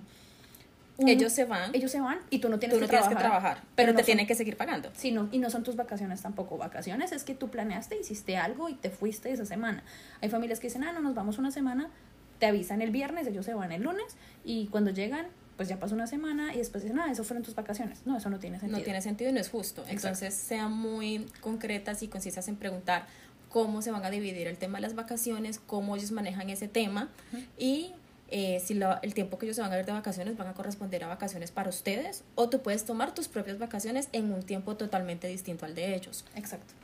un- 0.97 1.09
ellos 1.09 1.33
se 1.33 1.45
van, 1.45 1.75
ellos 1.75 1.91
se 1.91 2.01
van 2.01 2.19
y 2.31 2.39
tú 2.39 2.49
no 2.49 2.59
tienes, 2.61 2.77
tú 2.77 2.81
no 2.81 2.87
que, 2.87 2.91
tienes 2.91 3.09
trabajar, 3.09 3.17
que 3.17 3.29
trabajar, 3.29 3.57
pero 3.63 3.69
pero 3.75 3.93
no 3.93 3.97
te 3.97 4.03
son- 4.03 4.07
tienen 4.07 4.27
que 4.27 4.35
seguir 4.37 4.57
pagando. 4.57 4.91
Sí, 4.95 5.11
no, 5.11 5.29
y 5.33 5.39
no 5.39 5.51
son 5.51 5.65
tus 5.65 5.75
vacaciones 5.77 6.23
tampoco. 6.23 6.57
Vacaciones 6.57 7.11
es 7.13 7.25
que 7.25 7.35
tú 7.35 7.49
planeaste, 7.51 7.99
hiciste 7.99 8.37
algo 8.37 8.69
y 8.69 8.75
te 8.75 8.91
fuiste 8.91 9.33
esa 9.33 9.45
semana. 9.45 9.83
Hay 10.23 10.29
familias 10.29 10.61
que 10.61 10.69
dicen, 10.69 10.85
ah, 10.85 10.93
no, 10.93 11.01
nos 11.01 11.15
vamos 11.17 11.39
una 11.39 11.51
semana, 11.51 11.91
te 12.39 12.47
avisan 12.47 12.81
el 12.81 12.91
viernes, 12.91 13.27
ellos 13.27 13.45
se 13.45 13.55
van 13.55 13.73
el 13.73 13.83
lunes 13.83 14.17
y 14.45 14.67
cuando 14.69 14.91
llegan, 14.93 15.27
pues 15.57 15.69
ya 15.69 15.79
pasó 15.79 15.95
una 15.97 16.07
semana 16.07 16.53
y 16.55 16.59
después 16.59 16.83
dicen, 16.85 16.99
ah, 17.01 17.11
eso 17.11 17.25
fueron 17.25 17.43
tus 17.43 17.55
vacaciones. 17.57 18.01
No, 18.07 18.17
eso 18.17 18.29
no 18.31 18.39
tiene 18.39 18.59
sentido. 18.61 18.79
No 18.79 18.85
tiene 18.85 19.01
sentido 19.03 19.31
y 19.31 19.33
no 19.33 19.41
es 19.41 19.49
justo. 19.51 19.81
Exacto. 19.83 20.09
Entonces, 20.09 20.35
sean 20.35 20.73
muy 20.73 21.27
concretas 21.41 22.03
y 22.05 22.09
concisas 22.09 22.47
en 22.49 22.57
preguntar 22.57 23.07
cómo 23.55 23.83
se 23.83 23.93
van 23.93 24.05
a 24.05 24.11
dividir 24.11 24.49
el 24.49 24.59
tema 24.59 24.79
de 24.79 24.83
las 24.83 24.97
vacaciones, 24.97 25.61
cómo 25.65 25.95
ellos 25.95 26.11
manejan 26.11 26.51
ese 26.51 26.67
tema 26.67 27.09
y 27.57 27.93
eh, 28.29 28.61
si 28.65 28.75
lo- 28.75 29.01
el 29.03 29.15
tiempo 29.15 29.39
que 29.39 29.47
ellos 29.47 29.55
se 29.55 29.63
van 29.63 29.73
a 29.73 29.77
ver 29.77 29.87
de 29.87 29.93
vacaciones 29.93 30.37
van 30.37 30.49
a 30.49 30.55
corresponder 30.55 31.05
a 31.05 31.07
vacaciones 31.07 31.53
para 31.53 31.69
ustedes 31.69 32.25
o 32.35 32.49
tú 32.49 32.63
puedes 32.63 32.85
tomar 32.85 33.15
tus 33.15 33.29
propias 33.29 33.59
vacaciones 33.61 34.09
en 34.13 34.33
un 34.33 34.43
tiempo 34.43 34.75
totalmente 34.77 35.29
distinto 35.29 35.67
al 35.67 35.77
de 35.77 35.95
ellos. 35.95 36.25
Exacto. 36.35 36.75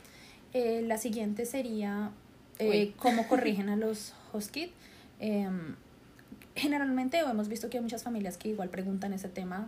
Eh, 0.53 0.81
la 0.87 0.97
siguiente 0.97 1.45
sería 1.45 2.11
eh, 2.59 2.93
cómo 2.95 3.27
corrigen 3.27 3.67
a 3.67 3.75
los 3.85 4.13
host 4.31 4.51
kids. 4.51 4.71
Em, 5.19 5.75
generalmente 6.55 7.17
hemos 7.19 7.47
visto 7.49 7.69
que 7.69 7.77
hay 7.79 7.83
muchas 7.83 8.03
familias 8.03 8.37
que 8.37 8.47
igual 8.49 8.69
preguntan 8.69 9.11
ese 9.13 9.27
tema. 9.27 9.67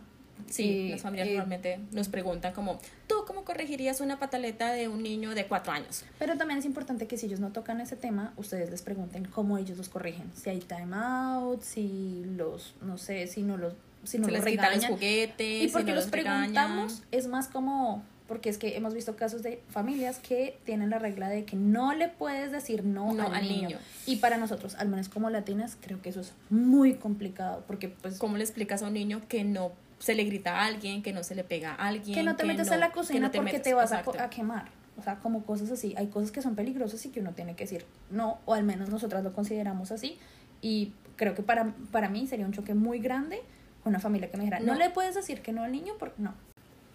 Sí, 0.50 0.88
Eh, 0.88 0.92
las 0.92 1.02
familias 1.02 1.28
normalmente 1.30 1.80
nos 1.92 2.08
preguntan 2.08 2.54
como, 2.54 2.80
¿tú 3.24 3.34
cómo 3.34 3.46
corregirías 3.46 4.02
una 4.02 4.20
pataleta 4.20 4.72
de 4.72 4.88
un 4.88 5.02
niño 5.04 5.34
de 5.36 5.46
cuatro 5.48 5.72
años? 5.74 6.04
Pero 6.20 6.38
también 6.38 6.60
es 6.60 6.66
importante 6.66 7.08
que 7.08 7.18
si 7.18 7.26
ellos 7.28 7.40
no 7.40 7.52
tocan 7.52 7.82
ese 7.82 7.96
tema, 7.96 8.34
ustedes 8.38 8.70
les 8.70 8.82
pregunten 8.82 9.26
cómo 9.26 9.58
ellos 9.58 9.78
los 9.78 9.90
corrigen. 9.90 10.32
Si 10.36 10.50
hay 10.50 10.60
time 10.60 10.96
out, 10.96 11.62
si 11.62 12.24
los, 12.36 12.76
no 12.82 12.98
sé, 12.98 13.28
si 13.28 13.42
no 13.44 13.58
los, 13.58 13.74
si 14.04 14.18
no 14.20 14.26
se 14.26 14.32
los 14.32 14.44
les 14.44 14.52
quitan 14.52 14.66
los 14.66 14.76
regañan. 14.76 14.92
juguetes, 14.94 15.64
Y 15.64 15.68
si 15.68 15.74
porque 15.74 15.92
no 15.92 15.96
los 15.96 16.12
regañan. 16.12 16.40
preguntamos 16.54 17.04
es 17.12 17.28
más 17.28 17.48
como, 17.48 18.04
porque 18.28 18.50
es 18.50 18.58
que 18.58 18.76
hemos 18.78 18.94
visto 18.94 19.16
casos 19.16 19.44
de 19.44 19.62
familias 19.70 20.20
que 20.20 20.60
tienen 20.66 20.90
la 20.90 21.00
regla 21.00 21.30
de 21.30 21.46
que 21.46 21.56
no 21.56 21.94
le 21.94 22.10
puedes 22.10 22.52
decir 22.52 22.84
no, 22.84 23.14
No 23.14 23.28
al, 23.28 23.36
al 23.36 23.44
niño. 23.44 23.70
niño. 23.70 23.78
Y 24.06 24.18
para 24.18 24.38
nosotros, 24.38 24.76
al 24.76 24.90
menos 24.90 25.10
como 25.10 25.30
latinas, 25.30 25.78
creo 25.80 26.02
que 26.02 26.10
eso 26.10 26.22
es 26.22 26.34
muy 26.50 26.96
complicado, 26.96 27.64
porque 27.68 27.90
pues 27.90 28.18
¿Cómo 28.18 28.38
le 28.38 28.44
explicas 28.44 28.82
a 28.84 28.88
un 28.88 28.94
niño 28.94 29.22
que 29.30 29.44
no 29.44 29.72
se 30.04 30.16
le 30.16 30.26
grita 30.26 30.60
a 30.60 30.66
alguien, 30.66 31.02
que 31.02 31.14
no 31.14 31.24
se 31.24 31.34
le 31.34 31.46
pega 31.46 31.76
a 31.76 31.88
alguien? 31.88 32.14
que 32.14 32.24
no 32.24 32.36
te 32.36 32.44
metes 32.44 32.70
a 32.72 32.78
la 32.78 32.92
cocina 32.92 33.18
que 33.18 33.22
no 33.22 33.32
te 33.32 33.38
porque 33.38 33.60
te 33.60 33.74
vas 33.74 33.94
a, 33.94 34.00
a 34.00 34.30
quemar. 34.30 34.66
O 34.98 35.02
sea, 35.02 35.16
como 35.20 35.46
cosas 35.46 35.72
así. 35.72 35.96
Hay 35.98 36.08
cosas 36.08 36.32
que 36.32 36.42
son 36.42 36.56
peligrosas 36.56 37.06
y 37.06 37.10
que 37.10 37.22
uno 37.22 37.32
tiene 37.32 37.56
que 37.56 37.64
decir 37.64 37.86
no, 38.10 38.40
o 38.46 38.54
al 38.54 38.64
menos 38.64 38.90
nosotras 38.90 39.24
lo 39.24 39.32
consideramos 39.32 39.92
así. 39.92 40.20
Y 40.62 40.92
creo 41.16 41.36
que 41.36 41.42
para, 41.42 41.74
para 41.92 42.10
mí 42.10 42.28
sería 42.28 42.46
un 42.46 42.52
choque 42.52 42.74
muy 42.74 43.00
grande 43.00 43.42
una 43.86 44.00
familia 44.00 44.30
que 44.30 44.38
me 44.38 44.44
dijera, 44.44 44.60
no, 44.60 44.74
No. 44.74 44.80
le 44.80 44.90
puedes 44.90 45.16
decir 45.16 45.42
que 45.42 45.52
no 45.52 45.64
al 45.64 45.72
niño 45.72 45.94
porque 46.00 46.22
no. 46.22 46.34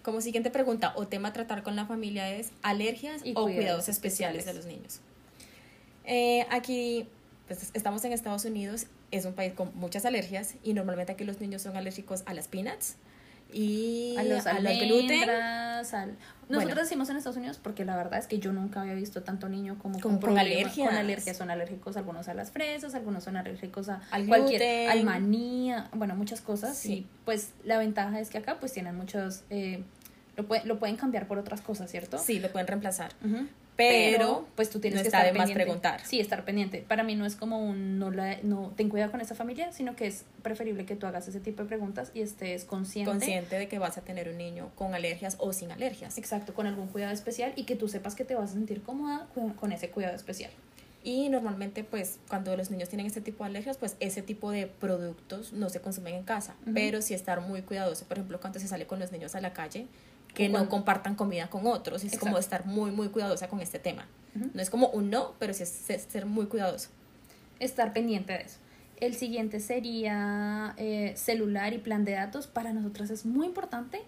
Como 0.03 0.21
siguiente 0.21 0.49
pregunta 0.49 0.93
o 0.95 1.07
tema 1.07 1.29
a 1.29 1.33
tratar 1.33 1.61
con 1.63 1.75
la 1.75 1.85
familia 1.85 2.31
es 2.31 2.51
alergias 2.61 3.21
Y 3.25 3.31
o 3.31 3.43
cuidados 3.43 3.55
cuidados 3.55 3.89
especiales 3.89 4.45
de 4.45 4.53
los 4.53 4.65
niños. 4.65 5.01
Eh, 6.05 6.45
aquí 6.49 7.07
pues, 7.47 7.71
estamos 7.73 8.03
en 8.05 8.13
Estados 8.13 8.45
Unidos, 8.45 8.87
es 9.11 9.25
un 9.25 9.33
país 9.33 9.53
con 9.53 9.71
muchas 9.75 10.05
alergias 10.05 10.55
y 10.63 10.73
normalmente 10.73 11.11
aquí 11.13 11.23
los 11.23 11.39
niños 11.41 11.61
son 11.61 11.75
alérgicos 11.77 12.23
a 12.25 12.33
las 12.33 12.47
peanuts 12.47 12.95
y 13.51 14.15
A 14.17 14.23
los 14.23 14.45
al 14.45 14.61
gluten. 14.63 15.21
Bueno. 15.25 16.63
Nosotros 16.63 16.77
decimos 16.89 17.09
en 17.09 17.17
Estados 17.17 17.37
Unidos 17.37 17.59
porque 17.61 17.85
la 17.85 17.95
verdad 17.95 18.19
es 18.19 18.27
que 18.27 18.39
yo 18.39 18.51
nunca 18.53 18.81
había 18.81 18.93
visto 18.95 19.21
tanto 19.23 19.49
niño 19.49 19.77
como 19.79 19.99
Con- 19.99 20.19
con 20.19 20.37
alergias. 20.37 20.87
Con 20.89 20.97
alergias, 20.97 21.37
son 21.37 21.49
alérgicos 21.51 21.95
algunos 21.97 22.27
a 22.27 22.33
las 22.33 22.51
fresas, 22.51 22.93
algunos 22.95 23.23
son 23.23 23.37
alérgicos 23.37 23.89
a 23.89 24.01
Al 24.11 24.25
cualquier, 24.27 24.59
gluten. 24.61 24.89
al 24.89 25.03
maní, 25.03 25.71
a- 25.71 25.89
bueno, 25.93 26.15
muchas 26.15 26.41
cosas. 26.41 26.75
Sí. 26.77 26.93
Y 26.93 27.07
pues 27.25 27.49
la 27.63 27.77
ventaja 27.77 28.19
es 28.19 28.29
que 28.29 28.37
acá 28.39 28.59
pues 28.59 28.71
tienen 28.73 28.95
muchos, 28.95 29.43
eh, 29.51 29.83
lo, 30.37 30.47
pue- 30.47 30.63
lo 30.63 30.79
pueden 30.79 30.95
cambiar 30.95 31.27
por 31.27 31.37
otras 31.37 31.61
cosas, 31.61 31.89
¿cierto? 31.91 32.17
Sí, 32.17 32.39
lo 32.39 32.51
pueden 32.51 32.67
reemplazar. 32.67 33.11
Ujú. 33.23 33.45
Pero, 33.79 34.45
pues 34.57 34.69
tú 34.69 34.81
tienes 34.81 34.97
no 34.97 35.03
que 35.03 35.07
estar 35.07 35.25
de 35.25 35.31
más 35.31 35.51
preguntar. 35.51 36.01
Sí, 36.05 36.19
estar 36.19 36.43
pendiente. 36.43 36.83
Para 36.85 37.03
mí 37.03 37.15
no 37.15 37.25
es 37.25 37.37
como 37.37 37.63
un 37.63 37.97
no 37.97 38.11
la 38.11 38.37
no 38.43 38.73
ten 38.75 38.89
cuidado 38.89 39.09
con 39.09 39.21
esa 39.21 39.35
familia, 39.35 39.71
sino 39.71 39.95
que 39.95 40.05
es 40.05 40.25
preferible 40.43 40.85
que 40.85 40.97
tú 40.97 41.07
hagas 41.07 41.29
ese 41.29 41.39
tipo 41.39 41.63
de 41.63 41.69
preguntas 41.69 42.11
y 42.13 42.21
estés 42.21 42.65
consciente. 42.65 43.09
Consciente 43.09 43.57
de 43.57 43.69
que 43.69 43.79
vas 43.79 43.97
a 43.97 44.01
tener 44.01 44.27
un 44.27 44.37
niño 44.37 44.69
con 44.75 44.93
alergias 44.95 45.37
o 45.39 45.53
sin 45.53 45.71
alergias. 45.71 46.17
Exacto, 46.17 46.53
con 46.53 46.67
algún 46.67 46.87
cuidado 46.87 47.13
especial 47.13 47.53
y 47.55 47.63
que 47.63 47.77
tú 47.77 47.87
sepas 47.87 48.15
que 48.15 48.25
te 48.25 48.35
vas 48.35 48.49
a 48.49 48.53
sentir 48.53 48.81
cómoda 48.81 49.27
con, 49.33 49.53
con 49.53 49.71
ese 49.71 49.89
cuidado 49.89 50.15
especial. 50.15 50.51
Y 51.01 51.29
normalmente, 51.29 51.85
pues, 51.85 52.19
cuando 52.27 52.57
los 52.57 52.71
niños 52.71 52.89
tienen 52.89 53.07
este 53.07 53.21
tipo 53.21 53.45
de 53.45 53.51
alergias, 53.51 53.77
pues 53.77 53.95
ese 54.01 54.21
tipo 54.21 54.51
de 54.51 54.67
productos 54.67 55.53
no 55.53 55.69
se 55.69 55.79
consumen 55.79 56.15
en 56.15 56.23
casa. 56.23 56.55
Pero 56.73 57.01
sí 57.01 57.13
estar 57.13 57.39
muy 57.39 57.61
cuidadoso, 57.61 58.03
por 58.05 58.17
ejemplo, 58.17 58.41
cuando 58.41 58.59
se 58.59 58.67
sale 58.67 58.85
con 58.85 58.99
los 58.99 59.13
niños 59.13 59.33
a 59.35 59.39
la 59.39 59.53
calle, 59.53 59.87
que 60.33 60.49
no 60.49 60.69
compartan 60.69 61.15
comida 61.15 61.49
con 61.49 61.67
otros. 61.67 62.03
Es 62.03 62.17
como 62.19 62.37
estar 62.37 62.65
muy, 62.65 62.91
muy 62.91 63.09
cuidadosa 63.09 63.47
con 63.47 63.59
este 63.61 63.79
tema. 63.79 64.07
No 64.53 64.61
es 64.61 64.69
como 64.69 64.87
un 64.89 65.09
no, 65.09 65.33
pero 65.39 65.53
sí 65.53 65.63
es 65.63 65.69
ser- 65.69 65.99
ser 65.99 66.25
muy 66.25 66.45
cuidadoso. 66.45 66.89
Estar 67.59 67.91
pendiente 67.93 68.33
de 68.33 68.41
eso. 68.43 68.57
El 68.97 69.15
siguiente 69.15 69.59
sería 69.59 70.73
eh, 70.77 71.13
celular 71.15 71.73
y 71.73 71.77
plan 71.79 72.05
de 72.05 72.13
datos. 72.13 72.47
Para 72.47 72.71
nosotras 72.73 73.09
es 73.09 73.25
muy 73.25 73.47
importante, 73.47 74.01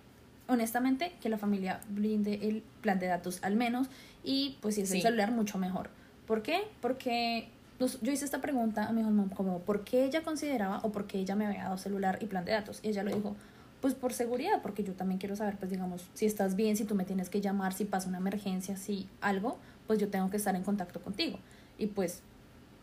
honestamente, 0.47 1.13
que 1.21 1.29
la 1.29 1.37
familia 1.37 1.79
blinde 1.89 2.39
el 2.47 2.63
plan 2.81 2.99
de 2.99 3.07
datos 3.07 3.39
al 3.41 3.55
menos. 3.55 3.87
Y 4.23 4.57
pues 4.61 4.75
si 4.75 4.81
es 4.81 4.91
el 4.91 4.97
Sí. 4.97 5.01
celular, 5.01 5.31
mucho 5.31 5.57
mejor. 5.57 5.89
¿Por 6.27 6.43
qué? 6.43 6.61
Porque 6.81 7.49
nos- 7.79 7.99
yo 8.01 8.11
hice 8.11 8.25
esta 8.25 8.41
pregunta 8.41 8.85
a 8.85 8.91
mi 8.93 9.01
mamá 9.01 9.25
como 9.35 9.59
¿por 9.59 9.83
qué 9.83 10.05
ella 10.05 10.21
consideraba 10.23 10.79
o 10.83 10.91
por 10.91 11.07
qué 11.07 11.19
ella 11.19 11.35
me 11.35 11.45
había 11.47 11.63
dado 11.63 11.77
celular 11.77 12.19
y 12.21 12.25
plan 12.27 12.45
de 12.45 12.51
datos? 12.51 12.79
Y 12.83 12.89
ella 12.89 13.03
lo 13.03 13.13
dijo, 13.15 13.35
pues 13.81 13.95
por 13.95 14.13
seguridad, 14.13 14.61
porque 14.61 14.83
yo 14.83 14.93
también 14.93 15.19
quiero 15.19 15.35
saber, 15.35 15.57
pues 15.57 15.71
digamos, 15.71 16.05
si 16.13 16.25
estás 16.25 16.55
bien, 16.55 16.77
si 16.77 16.85
tú 16.85 16.95
me 16.95 17.03
tienes 17.03 17.29
que 17.29 17.41
llamar, 17.41 17.73
si 17.73 17.85
pasa 17.85 18.07
una 18.07 18.19
emergencia, 18.19 18.77
si 18.77 19.09
algo, 19.19 19.57
pues 19.87 19.99
yo 19.99 20.09
tengo 20.09 20.29
que 20.29 20.37
estar 20.37 20.55
en 20.55 20.63
contacto 20.63 21.01
contigo. 21.01 21.39
Y 21.77 21.87
pues 21.87 22.21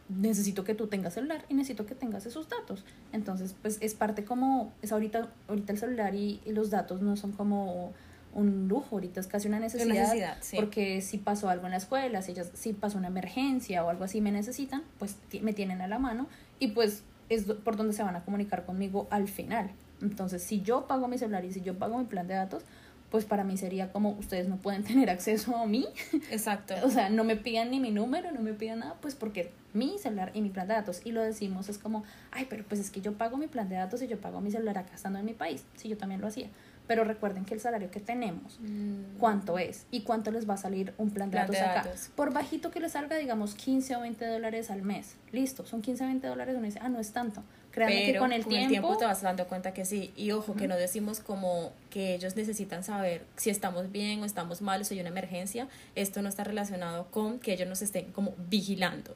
necesito 0.08 0.64
que 0.64 0.74
tú 0.74 0.88
tengas 0.88 1.14
celular 1.14 1.44
y 1.48 1.54
necesito 1.54 1.86
que 1.86 1.94
tengas 1.94 2.26
esos 2.26 2.48
datos. 2.48 2.84
Entonces, 3.12 3.54
pues 3.62 3.78
es 3.80 3.94
parte 3.94 4.24
como, 4.24 4.72
es 4.82 4.92
ahorita, 4.92 5.28
ahorita 5.48 5.72
el 5.72 5.78
celular 5.78 6.14
y, 6.14 6.40
y 6.44 6.52
los 6.52 6.70
datos 6.70 7.00
no 7.00 7.16
son 7.16 7.32
como 7.32 7.92
un 8.34 8.68
lujo, 8.68 8.96
ahorita 8.96 9.20
es 9.20 9.26
casi 9.26 9.48
una 9.48 9.58
necesidad, 9.58 9.94
necesidad, 9.94 10.36
sí. 10.40 10.56
porque 10.56 11.00
si 11.00 11.18
pasó 11.18 11.48
algo 11.48 11.66
en 11.66 11.72
la 11.72 11.78
escuela, 11.78 12.22
si, 12.22 12.32
ellas, 12.32 12.50
si 12.54 12.72
pasó 12.72 12.98
una 12.98 13.08
emergencia 13.08 13.84
o 13.84 13.88
algo 13.88 14.04
así 14.04 14.20
me 14.20 14.30
necesitan, 14.30 14.82
pues 14.98 15.16
me 15.40 15.52
tienen 15.52 15.80
a 15.80 15.88
la 15.88 15.98
mano 15.98 16.28
y 16.58 16.68
pues 16.68 17.04
es 17.28 17.44
por 17.44 17.76
donde 17.76 17.92
se 17.94 18.02
van 18.02 18.16
a 18.16 18.24
comunicar 18.24 18.64
conmigo 18.64 19.06
al 19.10 19.28
final. 19.28 19.70
Entonces, 20.02 20.42
si 20.42 20.62
yo 20.62 20.86
pago 20.86 21.08
mi 21.08 21.18
celular 21.18 21.44
y 21.44 21.52
si 21.52 21.60
yo 21.60 21.78
pago 21.78 21.98
mi 21.98 22.04
plan 22.04 22.26
de 22.26 22.34
datos, 22.34 22.62
pues 23.10 23.24
para 23.24 23.42
mí 23.42 23.56
sería 23.56 23.90
como 23.90 24.10
ustedes 24.10 24.48
no 24.48 24.56
pueden 24.58 24.84
tener 24.84 25.08
acceso 25.10 25.56
a 25.56 25.66
mí, 25.66 25.86
Exacto. 26.30 26.74
o 26.84 26.90
sea, 26.90 27.08
no 27.10 27.24
me 27.24 27.36
pidan 27.36 27.70
ni 27.70 27.80
mi 27.80 27.90
número, 27.90 28.30
no 28.32 28.40
me 28.42 28.52
pidan 28.52 28.80
nada, 28.80 28.96
pues 29.00 29.14
porque 29.14 29.50
mi 29.72 29.98
celular 29.98 30.30
y 30.34 30.40
mi 30.42 30.50
plan 30.50 30.68
de 30.68 30.74
datos. 30.74 31.00
Y 31.04 31.12
lo 31.12 31.22
decimos, 31.22 31.68
es 31.68 31.78
como, 31.78 32.04
ay, 32.32 32.46
pero 32.50 32.64
pues 32.64 32.80
es 32.80 32.90
que 32.90 33.00
yo 33.00 33.14
pago 33.14 33.36
mi 33.36 33.46
plan 33.46 33.68
de 33.68 33.76
datos 33.76 34.02
y 34.02 34.08
yo 34.08 34.20
pago 34.20 34.40
mi 34.40 34.50
celular 34.50 34.78
acá 34.78 34.94
estando 34.94 35.18
en 35.18 35.24
mi 35.24 35.34
país. 35.34 35.64
Sí, 35.76 35.88
yo 35.88 35.96
también 35.96 36.20
lo 36.20 36.26
hacía. 36.26 36.48
Pero 36.86 37.04
recuerden 37.04 37.44
que 37.44 37.52
el 37.52 37.60
salario 37.60 37.90
que 37.90 38.00
tenemos, 38.00 38.58
Mm, 38.60 39.18
¿cuánto 39.18 39.58
es? 39.58 39.84
¿Y 39.90 40.02
cuánto 40.02 40.30
les 40.30 40.48
va 40.48 40.54
a 40.54 40.56
salir 40.58 40.94
un 40.96 41.10
plan 41.10 41.28
de 41.30 41.32
Plan 41.36 41.46
datos 41.46 41.56
de 41.60 41.66
acá? 41.66 41.82
datos. 41.84 42.10
Por 42.14 42.32
bajito 42.32 42.70
que 42.70 42.80
les 42.80 42.92
salga, 42.92 43.16
digamos, 43.16 43.54
15 43.54 43.96
o 43.96 44.00
20 44.00 44.24
dólares 44.26 44.70
al 44.70 44.80
mes. 44.82 45.16
Listo, 45.32 45.66
son 45.66 45.82
15 45.82 46.04
o 46.04 46.06
20 46.06 46.26
dólares. 46.26 46.54
Uno 46.56 46.64
dice, 46.64 46.78
ah, 46.82 46.88
no 46.88 46.98
es 46.98 47.12
tanto. 47.12 47.42
Créanme 47.78 48.06
Pero 48.06 48.12
que 48.12 48.18
con 48.18 48.32
el 48.32 48.44
tiempo... 48.44 48.96
te 48.96 49.04
vas 49.04 49.22
dando 49.22 49.46
cuenta 49.46 49.72
que 49.72 49.84
sí. 49.84 50.12
Y 50.16 50.32
ojo, 50.32 50.56
que 50.56 50.66
no 50.66 50.76
decimos 50.76 51.20
como 51.20 51.72
que 51.90 52.16
ellos 52.16 52.34
necesitan 52.34 52.82
saber 52.82 53.24
si 53.36 53.50
estamos 53.50 53.92
bien 53.92 54.20
o 54.22 54.24
estamos 54.24 54.62
mal 54.62 54.80
o 54.80 54.84
si 54.84 54.94
hay 54.94 55.00
una 55.00 55.10
emergencia. 55.10 55.68
Esto 55.94 56.20
no 56.20 56.28
está 56.28 56.42
relacionado 56.42 57.06
con 57.12 57.38
que 57.38 57.52
ellos 57.52 57.68
nos 57.68 57.80
estén 57.80 58.10
como 58.10 58.34
vigilando. 58.50 59.14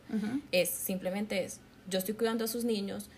Es 0.52 0.68
simplemente 0.68 1.44
es, 1.44 1.58
yo 1.90 1.98
estoy 1.98 2.14
cuidando 2.14 2.44
a 2.44 2.48
sus 2.48 2.64
niños, 2.64 3.10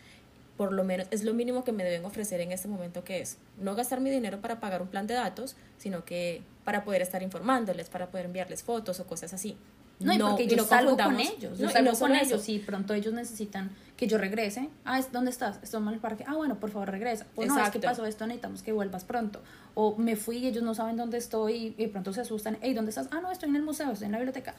por 0.56 0.72
lo 0.72 0.82
menos 0.82 1.08
es 1.10 1.24
lo 1.24 1.34
mínimo 1.34 1.62
que 1.62 1.72
me 1.72 1.84
deben 1.84 2.06
ofrecer 2.06 2.40
en 2.40 2.50
este 2.50 2.68
momento 2.68 3.04
que 3.04 3.20
es 3.20 3.36
no 3.60 3.74
gastar 3.74 4.00
mi 4.00 4.08
dinero 4.08 4.40
para 4.40 4.60
pagar 4.60 4.80
un 4.80 4.88
plan 4.88 5.06
de 5.06 5.12
datos, 5.12 5.56
sino 5.76 6.06
que 6.06 6.40
para 6.64 6.84
poder 6.84 7.02
estar 7.02 7.22
informándoles, 7.22 7.90
para 7.90 8.06
poder 8.06 8.26
enviarles 8.26 8.62
fotos 8.62 8.98
o 8.98 9.06
cosas 9.06 9.34
así. 9.34 9.58
No, 10.00 10.12
y 10.12 10.18
porque 10.18 10.46
yo 10.48 10.56
no 10.56 10.64
salgo 10.64 10.96
con 10.96 11.20
ellos, 11.20 11.52
no, 11.52 11.56
yo 11.64 11.70
y 11.70 11.72
salgo 11.72 11.92
no 11.92 11.98
con 11.98 12.12
eso. 12.14 12.24
ellos, 12.34 12.42
si 12.42 12.58
pronto 12.58 12.94
ellos 12.94 13.14
necesitan 13.14 13.70
que 13.96 14.06
yo 14.08 14.18
regrese, 14.18 14.68
ah, 14.84 14.98
¿es- 14.98 15.12
¿dónde 15.12 15.30
estás? 15.30 15.60
Estoy 15.62 15.80
en 15.82 15.88
el 15.88 15.98
parque, 16.00 16.24
ah, 16.26 16.34
bueno, 16.34 16.56
por 16.58 16.70
favor 16.70 16.90
regresa, 16.90 17.26
o 17.36 17.44
no, 17.46 17.54
es 17.58 17.70
que 17.70 17.78
pasó 17.90 18.04
esto, 18.04 18.26
necesitamos 18.26 18.62
que 18.62 18.72
vuelvas 18.72 19.04
pronto, 19.04 19.40
o 19.74 19.96
me 19.96 20.16
fui 20.16 20.38
y 20.38 20.46
ellos 20.48 20.62
no 20.64 20.74
saben 20.74 20.96
dónde 20.96 21.18
estoy 21.18 21.74
y 21.78 21.86
pronto 21.86 22.12
se 22.12 22.20
asustan, 22.22 22.58
hey, 22.60 22.74
¿dónde 22.74 22.90
estás? 22.90 23.08
Ah, 23.12 23.20
no, 23.22 23.30
estoy 23.30 23.48
en 23.50 23.56
el 23.56 23.62
museo, 23.62 23.92
estoy 23.92 24.06
en 24.06 24.12
la 24.12 24.18
biblioteca, 24.18 24.54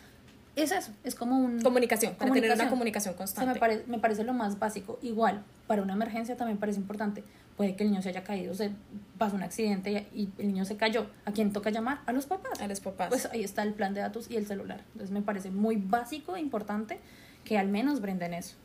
es 0.55 0.71
eso, 0.71 0.91
es 1.03 1.15
como 1.15 1.37
un... 1.37 1.61
Comunicación, 1.61 2.15
para 2.15 2.31
tener 2.31 2.51
una 2.51 2.69
Comunicación. 2.69 3.13
O 3.13 3.17
sea, 3.27 3.45
me, 3.45 3.53
constante. 3.53 3.59
pare- 3.59 3.83
me 3.87 3.99
parece 3.99 4.23
lo 4.23 4.33
más 4.33 4.57
básico. 4.59 4.99
Igual, 5.01 5.43
para 5.67 5.81
una 5.81 5.93
emergencia 5.93 6.37
también 6.37 6.57
parece 6.57 6.79
importante. 6.79 7.23
Puede 7.57 7.75
que 7.75 7.83
el 7.83 7.91
niño 7.91 8.01
se 8.01 8.09
haya 8.09 8.23
caído, 8.23 8.53
se 8.53 8.71
pasó 9.17 9.35
un 9.35 9.43
accidente 9.43 10.07
y, 10.13 10.21
y 10.23 10.29
el 10.39 10.47
niño 10.47 10.65
se 10.65 10.75
cayó. 10.77 11.07
¿A 11.25 11.31
quién 11.31 11.53
toca 11.53 11.69
llamar? 11.69 11.99
A 12.05 12.11
los 12.13 12.25
papás. 12.25 12.59
a 12.61 12.67
los 12.67 12.79
papás. 12.81 13.09
Pues 13.09 13.25
ahí 13.27 13.43
está 13.43 13.63
el 13.63 13.73
plan 13.73 13.93
de 13.93 14.01
datos 14.01 14.29
y 14.29 14.35
el 14.37 14.45
celular. 14.45 14.81
Entonces 14.93 15.11
me 15.11 15.21
parece 15.21 15.51
muy 15.51 15.77
básico 15.77 16.35
e 16.35 16.41
importante 16.41 16.99
que 17.43 17.57
al 17.57 17.67
menos 17.67 18.01
brinden 18.01 18.33
eso. 18.33 18.55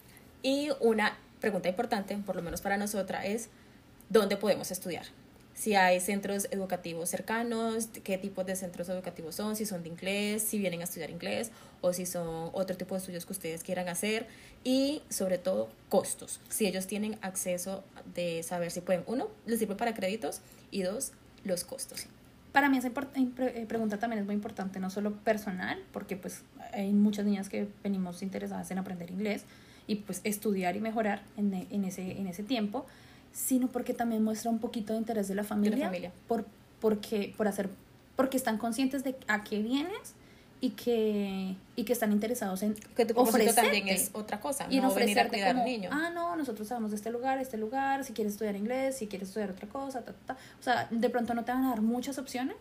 Y 0.43 0.71
una 0.81 1.17
pregunta 1.41 1.69
importante, 1.69 2.17
por 2.19 2.35
lo 2.37 2.43
menos 2.43 2.61
para 2.63 2.77
nosotras, 2.77 3.25
es 3.25 3.49
¿dónde 4.09 4.37
podemos 4.37 4.71
estudiar? 4.71 5.05
Si 5.61 5.75
hay 5.75 6.01
centros 6.01 6.49
educativos 6.53 7.11
cercanos, 7.11 7.91
qué 8.03 8.17
tipos 8.17 8.47
de 8.47 8.57
centros 8.57 8.89
educativos 8.89 9.35
son, 9.35 9.57
si 9.57 9.67
son 9.67 9.83
de 9.83 9.91
inglés, 9.91 10.43
si 10.43 10.59
vienen 10.59 10.81
a 10.81 10.85
estudiar 10.85 11.11
inglés 11.11 11.51
o 11.83 11.93
si 11.93 12.07
son 12.07 12.49
otro 12.55 12.79
tipo 12.79 12.95
de 12.95 13.01
estudios 13.01 13.27
que 13.27 13.33
ustedes 13.35 13.63
quieran 13.63 13.87
hacer 13.91 14.27
y 14.65 15.03
sobre 15.11 15.37
todo 15.37 15.69
costos. 15.91 16.41
Si 16.49 16.67
ellos 16.67 16.87
tienen 16.87 17.19
acceso 17.21 17.85
de 18.15 18.43
saber 18.43 18.71
si 18.71 18.81
pueden, 18.81 19.05
uno, 19.07 19.29
les 19.45 19.59
sirve 19.59 19.75
para 19.75 19.93
créditos 19.93 20.41
y 20.71 20.81
dos, 20.81 21.13
los 21.45 21.65
costos. 21.65 22.07
Para 22.53 22.71
mí 22.71 22.79
esa 22.79 22.89
eh, 22.89 22.93
eh, 23.17 23.67
pregunta 23.69 23.99
también 23.99 24.21
es 24.21 24.25
muy 24.25 24.35
importante, 24.35 24.81
no 24.81 24.89
solo 24.89 25.13
personal, 25.13 25.79
porque 25.93 26.17
pues 26.17 26.41
hay 26.73 26.91
muchas 26.91 27.27
niñas 27.27 27.51
que 27.51 27.69
venimos 27.85 28.23
interesadas 28.23 28.71
en 28.71 28.79
aprender 28.79 29.11
inglés 29.11 29.45
y 29.87 29.97
pues 29.97 30.23
estudiar 30.25 30.75
y 30.77 30.81
mejorar 30.81 31.23
en, 31.37 31.53
en, 31.71 31.85
ese, 31.85 32.13
en 32.13 32.29
ese 32.29 32.45
tiempo, 32.45 32.87
sino 33.33 33.69
porque 33.69 33.95
también 33.95 34.23
muestra 34.25 34.51
un 34.51 34.59
poquito 34.59 34.93
de 34.93 34.99
interés 34.99 35.29
de 35.29 35.35
la 35.35 35.45
familia, 35.45 35.87
familia. 35.87 36.13
Por, 36.29 36.45
porque, 36.81 37.35
por 37.37 37.47
hacer, 37.49 37.69
porque 38.17 38.37
están 38.37 38.59
conscientes 38.59 39.05
de 39.05 39.17
a 39.29 39.45
qué 39.45 39.61
vienes 39.63 40.15
y 40.63 40.71
que, 40.71 41.57
y 41.77 41.85
que 41.85 41.93
están 41.95 42.13
interesados 42.13 42.63
en 42.63 42.75
Que 42.75 43.07
tu 43.07 43.15
también 43.15 43.29
ofrecerte. 43.29 43.93
es 43.95 44.11
otra 44.13 44.41
cosa, 44.41 44.67
y 44.69 44.79
no 44.81 44.93
venir 44.95 45.19
a 45.19 45.23
ofrecerte 45.23 45.29
cuidar 45.31 45.53
como, 45.55 45.65
un 45.65 45.71
niño. 45.71 45.91
ah, 45.93 46.11
no, 46.13 46.37
nosotros 46.37 46.69
sabemos 46.69 46.91
de 46.91 46.97
este 46.99 47.11
lugar, 47.11 47.39
este 47.39 47.57
lugar, 47.57 48.05
si 48.05 48.13
quieres 48.13 48.35
estudiar 48.35 48.57
inglés, 48.57 48.97
si 48.99 49.07
quieres 49.07 49.29
estudiar 49.29 49.51
otra 49.51 49.69
cosa, 49.69 50.03
ta, 50.05 50.13
ta, 50.13 50.35
ta. 50.35 50.39
O 50.59 50.63
sea, 50.63 50.87
de 50.91 51.09
pronto 51.09 51.33
no 51.35 51.45
te 51.45 51.53
van 51.53 51.65
a 51.65 51.71
dar 51.71 51.81
muchas 51.81 52.19
opciones, 52.19 52.57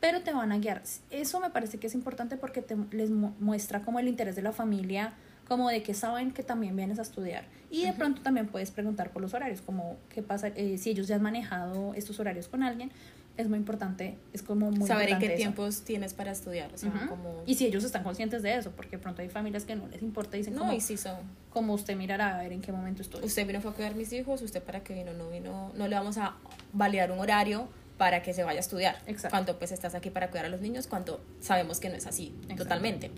pero 0.00 0.22
te 0.22 0.32
van 0.32 0.50
a 0.50 0.58
guiar. 0.58 0.82
Eso 1.10 1.40
me 1.40 1.50
parece 1.50 1.78
que 1.78 1.88
es 1.88 1.94
importante 1.94 2.36
porque 2.38 2.62
te, 2.62 2.74
les 2.90 3.10
mu- 3.10 3.32
muestra 3.38 3.82
como 3.82 3.98
el 3.98 4.08
interés 4.08 4.34
de 4.34 4.42
la 4.42 4.52
familia, 4.52 5.12
como 5.52 5.68
de 5.68 5.82
que 5.82 5.92
saben 5.92 6.30
que 6.30 6.42
también 6.42 6.74
vienes 6.74 6.98
a 6.98 7.02
estudiar. 7.02 7.44
Y 7.70 7.84
de 7.84 7.92
pronto 7.92 8.22
también 8.22 8.46
puedes 8.46 8.70
preguntar 8.70 9.10
por 9.10 9.20
los 9.20 9.34
horarios, 9.34 9.60
como 9.60 9.98
qué 10.08 10.22
pasa, 10.22 10.48
eh, 10.48 10.78
si 10.78 10.88
ellos 10.88 11.08
ya 11.08 11.16
han 11.16 11.22
manejado 11.22 11.92
estos 11.92 12.18
horarios 12.20 12.48
con 12.48 12.62
alguien, 12.62 12.90
es 13.36 13.50
muy 13.50 13.58
importante, 13.58 14.16
es 14.32 14.42
como 14.42 14.70
muy 14.70 14.88
Saber 14.88 15.10
en 15.10 15.18
qué 15.18 15.26
eso. 15.26 15.36
tiempos 15.36 15.82
tienes 15.82 16.14
para 16.14 16.30
estudiar, 16.32 16.72
o 16.72 16.78
sea, 16.78 16.88
Ujú. 16.88 17.06
como... 17.06 17.42
Y 17.44 17.56
si 17.56 17.66
ellos 17.66 17.84
están 17.84 18.02
conscientes 18.02 18.42
de 18.42 18.56
eso, 18.56 18.70
porque 18.70 18.92
de 18.96 18.98
pronto 19.02 19.20
hay 19.20 19.28
familias 19.28 19.64
que 19.66 19.76
no 19.76 19.86
les 19.88 20.00
importa 20.00 20.38
y 20.38 20.40
dicen 20.40 20.54
no, 20.54 20.60
como, 20.60 20.72
y 20.72 20.80
si 20.80 20.96
son... 20.96 21.16
como 21.52 21.74
usted 21.74 21.96
mirará 21.98 22.38
a 22.38 22.42
ver 22.42 22.52
en 22.54 22.62
qué 22.62 22.72
momento 22.72 23.02
estoy. 23.02 23.22
usted 23.22 23.46
vino 23.46 23.58
a 23.58 23.72
cuidar 23.74 23.94
mis 23.94 24.10
hijos, 24.14 24.40
usted 24.40 24.62
para 24.62 24.82
qué 24.82 24.94
vino, 24.94 25.12
no 25.12 25.28
vino, 25.28 25.70
no 25.76 25.86
le 25.86 25.96
vamos 25.96 26.16
a 26.16 26.34
validar 26.72 27.12
un 27.12 27.18
horario 27.18 27.68
para 27.98 28.22
que 28.22 28.32
se 28.32 28.42
vaya 28.42 28.58
a 28.58 28.60
estudiar. 28.60 28.96
Exacto. 29.06 29.28
Cuando 29.28 29.58
pues 29.58 29.70
estás 29.70 29.94
aquí 29.94 30.08
para 30.08 30.30
cuidar 30.30 30.46
a 30.46 30.48
los 30.48 30.62
niños, 30.62 30.86
cuando 30.86 31.22
sabemos 31.40 31.78
que 31.78 31.90
no 31.90 31.96
es 31.96 32.06
así, 32.06 32.34
Exacto. 32.44 32.62
totalmente. 32.64 33.10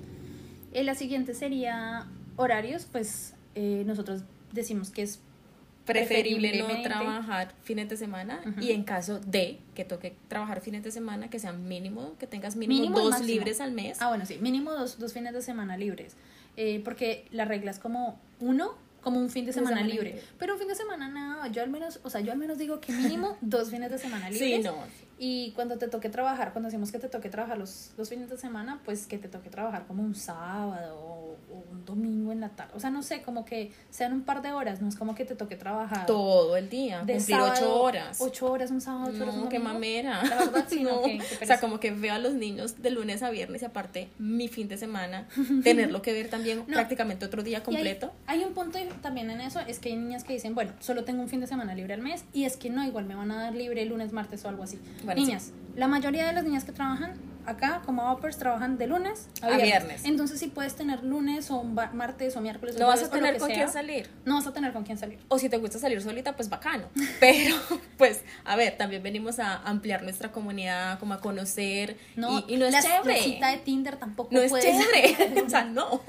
Eh, 0.73 0.83
la 0.83 0.97
siguiente 0.97 1.35
sería 1.35 2.07
horarios, 2.37 2.87
pues 2.91 3.35
eh, 3.55 3.83
nosotros 3.87 4.23
decimos 4.53 4.91
que 4.91 5.03
es 5.03 5.21
preferible 5.85 6.59
no 6.59 6.83
trabajar 6.83 7.55
fines 7.63 7.89
de 7.89 7.97
semana 7.97 8.41
y 8.61 8.73
en 8.73 8.85
caso 8.85 9.21
de 9.21 9.59
que 9.75 9.85
toque 9.85 10.17
trabajar 10.29 10.61
fines 10.61 10.83
de 10.83 10.91
semana, 10.91 11.29
que 11.29 11.39
sean 11.39 11.69
mínimo, 11.69 12.17
que 12.19 12.27
tengas 12.27 12.57
mínimo, 12.57 12.99
dos 12.99 13.21
libres 13.21 13.61
al 13.61 13.73
mes. 13.73 14.01
Ah, 14.01 14.09
bueno, 14.09 14.25
sí, 14.27 14.39
mínimo 14.41 14.73
dos, 14.73 14.99
dos 14.99 15.13
fines 15.13 15.33
de 15.35 15.43
semana 15.43 15.77
libres. 15.77 16.17
Eh, 16.57 16.81
porque 16.85 17.27
la 17.33 17.45
regla 17.45 17.71
es 17.71 17.79
como 17.79 18.19
uno, 18.41 18.77
como 19.03 19.19
un 19.19 19.29
fin 19.29 19.45
de 19.45 19.53
semana 19.53 19.77
semana 19.77 19.93
libre. 19.93 20.11
libre. 20.11 20.25
Pero 20.39 20.55
un 20.55 20.59
fin 20.59 20.69
de 20.69 20.75
semana 20.75 21.09
nada, 21.09 21.49
yo 21.49 21.63
al 21.63 21.69
menos, 21.69 22.01
o 22.05 22.11
sea, 22.11 22.21
yo 22.21 22.33
al 22.33 22.39
menos 22.39 22.59
digo 22.59 22.81
que 22.81 22.93
mínimo 22.93 23.37
dos 23.41 23.71
fines 23.71 23.91
de 23.91 23.99
semana 23.99 24.31
libres. 24.31 24.57
sí, 24.57 24.63
no. 24.63 24.77
Y 25.19 25.53
cuando 25.53 25.79
te 25.79 25.89
toque 25.89 26.09
trabajar, 26.09 26.53
cuando 26.53 26.69
decimos 26.69 26.91
que 26.91 26.99
te 26.99 27.09
toque 27.09 27.29
trabajar 27.29 27.59
los, 27.59 27.93
los 27.97 28.09
fines 28.09 28.31
de 28.31 28.39
semana, 28.39 28.81
pues 28.85 29.07
que 29.07 29.19
te 29.19 29.29
toque 29.29 29.51
trabajar 29.51 29.87
como 29.87 30.03
un 30.03 30.15
sábado 30.15 30.97
o, 30.97 31.37
o 31.53 31.65
un 31.71 31.85
domingo 31.85 32.14
la 32.45 32.51
tarde. 32.51 32.73
O 32.77 32.81
sea, 32.81 32.91
no 32.91 33.03
sé, 33.03 33.23
como 33.23 33.45
que 33.45 33.73
sean 33.91 34.13
un 34.13 34.23
par 34.23 34.43
de 34.43 34.53
horas, 34.53 34.81
no 34.83 34.89
es 34.89 34.97
como 34.97 35.15
que 35.15 35.25
te 35.25 35.35
toque 35.35 35.57
trabajar. 35.57 36.07
Todo 36.07 36.57
el 36.57 36.69
día, 36.69 37.03
de 37.05 37.15
cumplir 37.17 37.37
sábado, 37.39 37.53
ocho 37.57 37.83
horas. 37.83 38.21
Ocho 38.21 38.47
horas 38.53 38.71
un 38.71 38.81
sábado, 38.81 39.11
ocho 39.13 39.23
horas 39.23 39.35
un 39.37 39.45
No, 39.45 39.49
qué 39.49 39.59
mamera. 39.59 40.23
La 40.25 40.37
verdad, 40.37 40.65
sí, 40.69 40.83
no, 40.83 40.97
No. 40.97 41.03
qué- 41.03 41.19
qué 41.39 41.45
o 41.45 41.47
sea, 41.47 41.61
como 41.61 41.81
que 41.81 41.91
veo 41.91 42.15
a 42.15 42.19
los 42.19 42.35
niños 42.35 42.81
de 42.83 42.91
lunes 42.91 43.23
a 43.23 43.31
viernes 43.31 43.63
y 43.63 43.65
aparte 43.65 44.09
mi 44.19 44.49
fin 44.49 44.69
de 44.69 44.77
semana, 44.79 45.27
tenerlo 45.65 46.03
que 46.03 46.13
ver 46.13 46.29
también 46.29 46.59
No. 46.67 46.75
prácticamente 46.75 47.25
otro 47.27 47.43
día 47.43 47.59
hay- 47.59 47.65
completo. 47.65 48.13
Hay, 48.27 48.45
un 48.45 48.53
punto 48.55 48.79
también 49.03 49.31
en 49.31 49.41
eso, 49.41 49.61
es 49.61 49.79
que 49.79 49.89
hay 49.91 49.97
niñas 49.97 50.25
que 50.25 50.33
dicen, 50.35 50.55
bueno, 50.55 50.73
solo 50.81 51.05
tengo 51.05 51.23
un 51.23 51.29
fin 51.29 51.41
de 51.41 51.47
semana 51.47 51.75
libre 51.75 51.95
al 51.95 52.01
mes 52.03 52.25
y 52.33 52.45
es 52.45 52.57
que 52.57 52.71
no, 52.71 52.85
igual 52.85 53.05
me 53.07 53.15
van 53.15 53.31
a 53.31 53.37
dar 53.43 53.55
libre 53.55 53.85
lunes, 53.85 54.13
martes 54.13 54.45
o 54.45 54.49
algo 54.49 54.63
así. 54.63 54.79
Bueno, 55.05 55.21
niñas, 55.21 55.53
la 55.77 55.89
mayoría 55.89 56.27
de 56.27 56.33
las 56.33 56.45
niñas 56.45 56.65
que 56.65 56.73
trabajan 56.73 57.15
acá 57.47 57.83
como 57.85 58.13
uppers 58.13 58.39
trabajan 58.39 58.79
de 58.79 58.87
lunes 58.87 59.29
a 59.43 59.49
A 59.49 59.57
viernes. 59.59 60.05
Entonces 60.05 60.39
si 60.41 60.49
puedes 60.49 60.75
tener 60.75 61.03
lunes 61.05 61.51
o 61.51 61.63
martes 61.65 62.37
o 62.37 62.41
miércoles 62.41 62.77
o 62.77 62.79
No 62.79 62.87
vas 62.87 63.03
a 63.03 63.11
tener 63.11 63.39
con 63.39 63.49
sea, 63.49 63.57
quién 63.57 63.71
salir. 63.71 64.11
No 64.25 64.35
vas 64.35 64.47
a 64.47 64.53
tener 64.53 64.73
con 64.73 64.85
quién 64.85 64.99
salir. 64.99 65.19
O 65.29 65.39
si 65.39 65.49
te 65.49 65.57
gusta 65.59 65.79
salir 65.79 66.01
solita, 66.03 66.35
pues 66.37 66.49
bacano. 66.49 66.89
Pero, 67.21 67.57
pues, 67.97 68.23
a 68.45 68.57
ver, 68.57 68.77
también 68.77 69.03
venimos 69.03 69.39
a 69.39 69.57
ampliar 69.63 70.03
nuestra 70.03 70.33
comunidad, 70.33 70.99
como 70.99 71.15
a 71.15 71.21
conocer. 71.21 71.97
No, 72.17 72.45
y, 72.47 72.55
y 72.55 72.57
no 72.57 72.67
es 72.67 72.73
la, 72.73 72.83
chévere. 72.83 73.19
la 73.19 73.25
cita 73.25 73.49
de 73.51 73.57
Tinder 73.59 73.97
tampoco 73.97 74.31
no 74.33 74.41
es 74.43 74.51
puede 74.51 74.63
chévere. 74.63 75.17
ser. 75.17 75.45
o 75.47 75.51
sea, 75.51 75.65
no. 75.65 76.03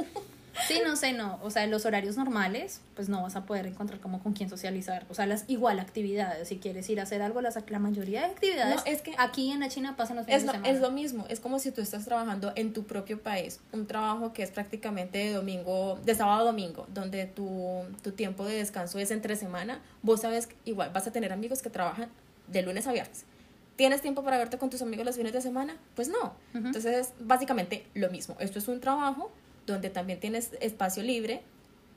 Sí, 0.68 0.82
no 0.84 0.96
sé, 0.96 1.14
no. 1.14 1.40
O 1.44 1.52
sea, 1.52 1.64
en 1.64 1.72
los 1.72 1.86
horarios 1.86 2.18
normales, 2.18 2.82
pues 2.96 3.10
no 3.10 3.22
vas 3.22 3.36
a 3.36 3.46
poder 3.46 3.68
encontrar 3.68 4.00
como 4.00 4.24
con 4.24 4.34
quién 4.34 4.50
socializar. 4.50 5.06
O 5.10 5.14
sea, 5.14 5.26
las 5.26 5.44
igual 5.48 5.80
actividades. 5.80 6.48
Si 6.48 6.58
quieres 6.58 6.90
ir 6.90 7.00
a 7.00 7.04
hacer 7.04 7.22
algo, 7.22 7.42
las, 7.42 7.58
la 7.70 7.80
mayoría 7.80 8.22
de 8.22 8.28
actividades 8.28 8.76
No, 8.78 8.82
es 8.86 9.02
que- 9.02 9.14
aquí 9.18 9.52
en 9.52 9.60
la 9.60 9.68
China 9.68 9.96
pasan 9.98 10.16
los 10.16 10.26
fines 10.26 10.38
Es 10.38 10.44
de 10.44 10.48
lo, 10.48 10.54
semana. 10.54 10.74
es 10.74 10.82
lo 10.82 10.92
mismo, 10.92 11.26
es 11.30 11.40
como 11.40 11.60
si 11.60 11.72
tú 11.72 11.82
estás 11.82 12.06
trabajando 12.06 12.54
en 12.56 12.74
tu 12.74 12.84
propio 12.86 13.22
país, 13.22 13.60
un 13.74 13.86
trabajo 13.86 14.34
que 14.34 14.44
es 14.44 14.52
prácticamente 14.52 15.18
de 15.20 15.34
domingo, 15.34 16.00
de 16.06 16.16
sábado 16.16 16.42
a 16.42 16.44
domingo, 16.46 16.88
donde 16.94 17.26
tu, 17.26 17.84
tu 18.02 18.12
tiempo 18.14 18.46
de 18.46 18.56
descanso 18.56 18.98
es 19.00 19.12
entre 19.12 19.36
semana, 19.36 19.82
vos 20.02 20.22
sabes 20.22 20.50
igual 20.64 20.90
vas 20.94 21.06
a 21.06 21.12
tener 21.12 21.34
amigos 21.34 21.62
que 21.62 21.70
trabajan 21.70 22.10
de 22.48 22.62
lunes 22.62 22.88
a 22.88 22.92
viernes. 22.94 23.26
¿Tienes 23.76 24.02
tiempo 24.02 24.24
para 24.24 24.38
verte 24.38 24.58
con 24.58 24.70
tus 24.70 24.82
amigos 24.82 25.06
los 25.06 25.18
fines 25.18 25.34
de 25.34 25.42
semana? 25.42 25.76
Pues 25.96 26.08
no. 26.08 26.34
Ujú. 26.54 26.68
Entonces, 26.68 27.12
básicamente 27.20 27.86
lo 27.94 28.10
mismo. 28.10 28.38
Esto 28.40 28.58
es 28.60 28.68
un 28.70 28.80
trabajo 28.80 29.32
donde 29.66 29.90
también 29.90 30.20
tienes 30.20 30.52
espacio 30.62 31.04
libre, 31.04 31.42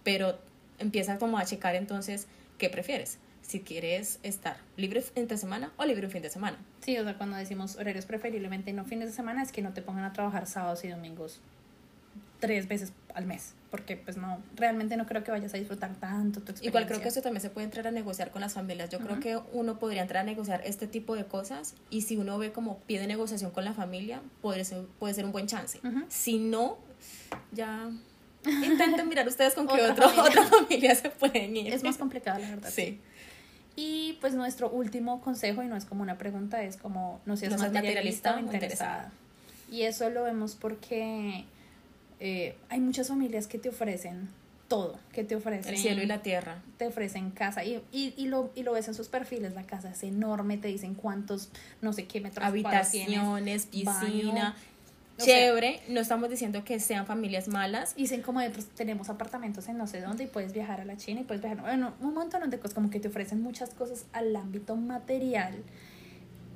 pero 0.04 0.38
empieza 0.78 1.18
como 1.18 1.38
a 1.38 1.44
checar 1.44 1.74
entonces 1.74 2.26
qué 2.58 2.70
prefieres. 2.70 3.18
Si 3.42 3.60
quieres 3.60 4.18
estar 4.22 4.58
libre 4.76 5.02
entre 5.14 5.38
semana 5.38 5.72
o 5.78 5.84
libre 5.84 6.06
un 6.06 6.12
fin 6.12 6.22
de 6.22 6.30
semana. 6.30 6.58
Sí, 6.80 6.98
o 6.98 7.04
sea, 7.04 7.16
cuando 7.16 7.36
decimos 7.36 7.76
horarios 7.76 8.04
preferiblemente 8.04 8.72
no 8.72 8.84
fines 8.84 9.08
de 9.08 9.14
semana, 9.14 9.42
es 9.42 9.52
que 9.52 9.62
no 9.62 9.72
te 9.72 9.80
pongan 9.80 10.04
a 10.04 10.12
trabajar 10.12 10.46
sábados 10.46 10.84
y 10.84 10.88
domingos 10.88 11.40
tres 12.40 12.68
veces 12.68 12.92
al 13.14 13.26
mes. 13.26 13.54
Porque, 13.70 13.96
pues 13.96 14.16
no, 14.16 14.42
realmente 14.54 14.96
no 14.96 15.06
creo 15.06 15.24
que 15.24 15.30
vayas 15.30 15.52
a 15.52 15.58
disfrutar 15.58 15.94
tanto 15.96 16.40
tu 16.40 16.52
experiencia. 16.52 16.68
Igual 16.68 16.86
creo 16.86 17.00
que 17.00 17.08
eso 17.08 17.20
también 17.20 17.42
se 17.42 17.50
puede 17.50 17.66
entrar 17.66 17.86
a 17.86 17.90
negociar 17.90 18.30
con 18.30 18.40
las 18.40 18.54
familias. 18.54 18.88
Yo 18.90 18.98
creo 18.98 19.20
que 19.20 19.38
uno 19.52 19.78
podría 19.78 20.02
entrar 20.02 20.22
a 20.22 20.24
negociar 20.24 20.62
este 20.64 20.86
tipo 20.86 21.16
de 21.16 21.26
cosas 21.26 21.74
y 21.90 22.02
si 22.02 22.16
uno 22.16 22.38
ve 22.38 22.52
como 22.52 22.78
pie 22.80 23.00
de 23.00 23.06
negociación 23.06 23.50
con 23.50 23.64
la 23.64 23.74
familia, 23.74 24.22
puede 24.40 24.64
ser, 24.64 24.84
puede 24.98 25.14
ser 25.14 25.26
un 25.26 25.32
buen 25.32 25.46
chance. 25.46 25.80
Si 26.08 26.38
no, 26.38 26.78
ya 27.52 27.90
intenten 28.44 29.08
mirar 29.08 29.26
ustedes 29.28 29.54
con 29.54 29.66
qué 29.66 29.82
Otra 29.82 30.08
familia. 30.08 30.22
otra 30.42 30.44
familia 30.44 30.94
se 30.94 31.10
pueden 31.10 31.56
ir. 31.56 31.72
Es 31.72 31.82
más 31.82 31.96
complicada, 31.98 32.38
la 32.38 32.50
verdad. 32.50 32.70
Sí. 32.72 33.00
Y 33.76 34.18
pues 34.20 34.34
nuestro 34.34 34.70
último 34.70 35.20
consejo, 35.20 35.62
y 35.62 35.66
no 35.66 35.76
es 35.76 35.84
como 35.84 36.02
una 36.02 36.18
pregunta, 36.18 36.62
es 36.62 36.76
como 36.76 37.20
no 37.26 37.36
seas 37.36 37.52
No 37.52 37.58
seas 37.58 37.72
materialista, 37.72 38.32
materialista 38.32 38.34
o 38.36 38.40
interesada. 38.40 39.12
Y 39.70 39.82
eso 39.82 40.08
lo 40.10 40.24
vemos 40.24 40.56
porque 40.56 41.44
eh, 42.20 42.56
hay 42.70 42.80
muchas 42.80 43.08
familias 43.08 43.46
que 43.46 43.58
te 43.58 43.68
ofrecen 43.68 44.28
todo, 44.66 44.98
que 45.12 45.24
te 45.24 45.36
ofrecen 45.36 45.74
El 45.74 45.80
cielo 45.80 46.02
y 46.02 46.06
la 46.06 46.22
tierra. 46.22 46.60
te 46.76 46.86
ofrecen 46.86 47.30
casa 47.30 47.64
y, 47.64 47.80
y, 47.92 48.12
y 48.16 48.26
lo, 48.26 48.50
y 48.54 48.64
lo 48.64 48.72
ves 48.72 48.88
en 48.88 48.94
sus 48.94 49.08
perfiles, 49.08 49.54
la 49.54 49.62
casa 49.62 49.90
es 49.90 50.02
enorme, 50.02 50.58
te 50.58 50.68
dicen 50.68 50.94
cuántos, 50.94 51.48
no 51.80 51.92
sé 51.92 52.06
qué 52.06 52.20
metros 52.20 52.44
Habitaciones, 52.46 53.66
piscina. 53.66 54.56
Sea- 55.18 55.34
Chévere, 55.36 55.80
no 55.88 56.00
estamos 56.00 56.30
diciendo 56.30 56.62
que 56.64 56.78
sean 56.80 57.04
familias 57.06 57.48
malas. 57.48 57.94
Dicen 57.96 58.22
como 58.22 58.40
de, 58.40 58.50
pues, 58.50 58.66
tenemos 58.68 59.08
apartamentos 59.10 59.68
en 59.68 59.76
no 59.76 59.86
sé 59.86 60.00
dónde 60.00 60.24
y 60.24 60.26
puedes 60.28 60.52
viajar 60.52 60.80
a 60.80 60.84
la 60.84 60.96
China 60.96 61.20
y 61.20 61.24
puedes 61.24 61.42
viajar, 61.42 61.60
bueno, 61.60 61.92
un 62.00 62.14
montón 62.14 62.48
de 62.48 62.58
cosas, 62.58 62.74
como 62.74 62.88
que 62.90 63.00
te 63.00 63.08
ofrecen 63.08 63.42
muchas 63.42 63.70
cosas 63.70 64.06
al 64.12 64.34
ámbito 64.36 64.76
material, 64.76 65.54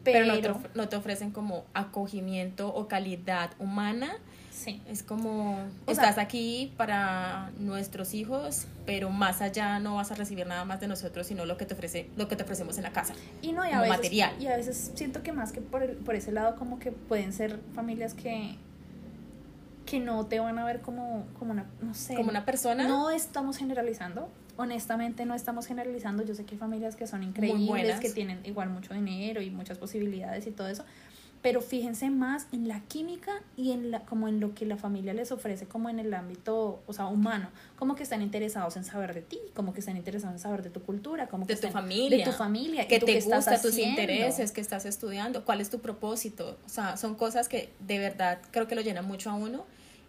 pero, 0.04 0.20
Pero, 0.34 0.52
no, 0.54 0.58
te, 0.60 0.68
no 0.74 0.88
te 0.88 0.96
ofrecen 0.96 1.30
como 1.30 1.64
acogimiento 1.74 2.74
o 2.74 2.88
calidad 2.88 3.50
humana 3.58 4.12
sí, 4.52 4.80
Es 4.86 5.02
como, 5.02 5.54
O 5.86 5.94
sea- 5.94 6.10
estás 6.10 6.18
aquí 6.18 6.72
para 6.76 7.50
nuestros 7.58 8.14
hijos, 8.14 8.66
pero 8.86 9.10
más 9.10 9.40
allá 9.40 9.78
no 9.80 9.96
vas 9.96 10.12
a 10.12 10.14
recibir 10.14 10.46
nada 10.46 10.64
más 10.64 10.78
de 10.80 10.86
nosotros, 10.88 11.26
sino 11.26 11.44
lo 11.46 11.56
que 11.56 11.64
te 11.66 11.74
ofrece, 11.74 12.08
lo 12.16 12.28
que 12.28 12.36
te 12.36 12.42
ofrecemos 12.44 12.76
en 12.76 12.84
la 12.84 12.92
casa. 12.92 13.14
y 13.40 13.52
no, 13.52 13.64
y 13.66 13.70
a 13.72 13.80
veces, 13.80 13.96
material. 13.96 14.34
y 14.38 14.46
a 14.46 14.56
veces 14.56 14.92
siento 14.94 15.22
que 15.22 15.32
más 15.32 15.52
que 15.52 15.60
por, 15.60 15.82
el- 15.82 15.96
por 15.96 16.14
ese 16.14 16.30
lado 16.32 16.54
como 16.56 16.78
que 16.78 16.92
pueden 16.92 17.32
ser 17.32 17.58
familias 17.74 18.14
que 18.14 18.56
que 19.86 19.98
no 19.98 20.24
te 20.26 20.38
van 20.38 20.58
a 20.58 20.64
ver 20.64 20.80
como, 20.80 21.26
como 21.38 21.50
una, 21.52 21.66
no 21.80 21.92
sé, 21.92 22.14
Como 22.14 22.30
una 22.30 22.44
persona. 22.44 22.86
No 22.86 23.10
estamos 23.10 23.56
generalizando, 23.58 24.30
honestamente 24.56 25.26
no 25.26 25.34
estamos 25.34 25.66
generalizando. 25.66 26.24
Yo 26.24 26.34
sé 26.34 26.44
que 26.44 26.54
hay 26.54 26.58
familias 26.58 26.94
que 26.94 27.06
son 27.06 27.22
increíbles, 27.24 27.98
que 28.00 28.08
tienen 28.10 28.40
igual 28.44 28.70
mucho 28.70 28.94
dinero 28.94 29.42
y 29.42 29.50
muchas 29.50 29.78
posibilidades 29.78 30.46
y 30.46 30.50
todo 30.52 30.68
eso. 30.68 30.84
Pero 31.42 31.60
fíjense 31.60 32.08
más 32.08 32.46
en 32.52 32.68
la 32.68 32.80
química 32.82 33.32
y 33.56 33.72
en 33.72 33.90
la, 33.90 34.00
como 34.04 34.28
en 34.28 34.38
lo 34.38 34.54
que 34.54 34.64
la 34.64 34.76
familia 34.76 35.12
les 35.12 35.32
ofrece, 35.32 35.66
como 35.66 35.88
en 35.88 35.98
el 35.98 36.14
ámbito, 36.14 36.80
o 36.86 36.92
sea, 36.92 37.06
humano, 37.06 37.48
como 37.76 37.96
que 37.96 38.04
están 38.04 38.22
interesados 38.22 38.76
en 38.76 38.84
saber 38.84 39.12
de 39.12 39.22
ti, 39.22 39.40
como 39.52 39.72
que 39.74 39.80
están 39.80 39.96
interesados 39.96 40.36
en 40.36 40.38
saber 40.38 40.62
de 40.62 40.70
tu 40.70 40.82
cultura, 40.82 41.26
como 41.26 41.44
que 41.46 41.54
de 41.56 41.60
tu 41.60 41.66
están- 41.66 41.82
familia. 41.82 42.18
de 42.18 42.30
tu 42.30 42.36
familia, 42.36 42.86
que 42.86 43.00
tú 43.00 43.06
te 43.06 43.12
qué 43.12 43.18
estás 43.18 43.44
gusta, 43.44 43.60
tus 43.60 43.72
haciendo. 43.72 44.00
intereses, 44.00 44.52
que 44.52 44.60
estás 44.60 44.84
estudiando, 44.86 45.44
cuál 45.44 45.60
es 45.60 45.68
tu 45.68 45.80
propósito. 45.80 46.58
O 46.64 46.68
sea, 46.68 46.96
son 46.96 47.16
cosas 47.16 47.48
que 47.48 47.70
de 47.80 47.98
verdad 47.98 48.38
creo 48.52 48.68
que 48.68 48.76
lo 48.76 48.80
llenan 48.82 49.04
mucho 49.06 49.28
a 49.28 49.34
uno. 49.34 49.64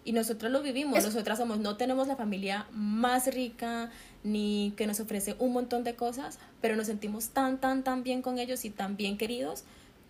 Y 0.06 0.12
nosotros 0.12 0.52
lo 0.52 0.62
vivimos, 0.62 0.98
Es- 1.00 1.06
nosotras 1.06 1.40
somos, 1.40 1.60
no 1.60 1.78
tenemos 1.78 2.08
la 2.10 2.16
familia 2.18 2.68
más 2.74 3.26
rica 3.34 3.90
ni 4.24 4.74
que 4.78 4.86
nos 4.86 5.00
ofrece 5.00 5.36
un 5.40 5.54
montón 5.54 5.84
de 5.84 5.96
cosas, 5.96 6.38
pero 6.62 6.76
nos 6.76 6.88
sentimos 6.88 7.30
tan, 7.30 7.58
tan, 7.58 7.84
tan 7.84 8.04
bien 8.04 8.22
con 8.22 8.38
ellos 8.38 8.66
y 8.66 8.70
tan 8.70 8.98
bien 8.98 9.18
queridos 9.18 9.64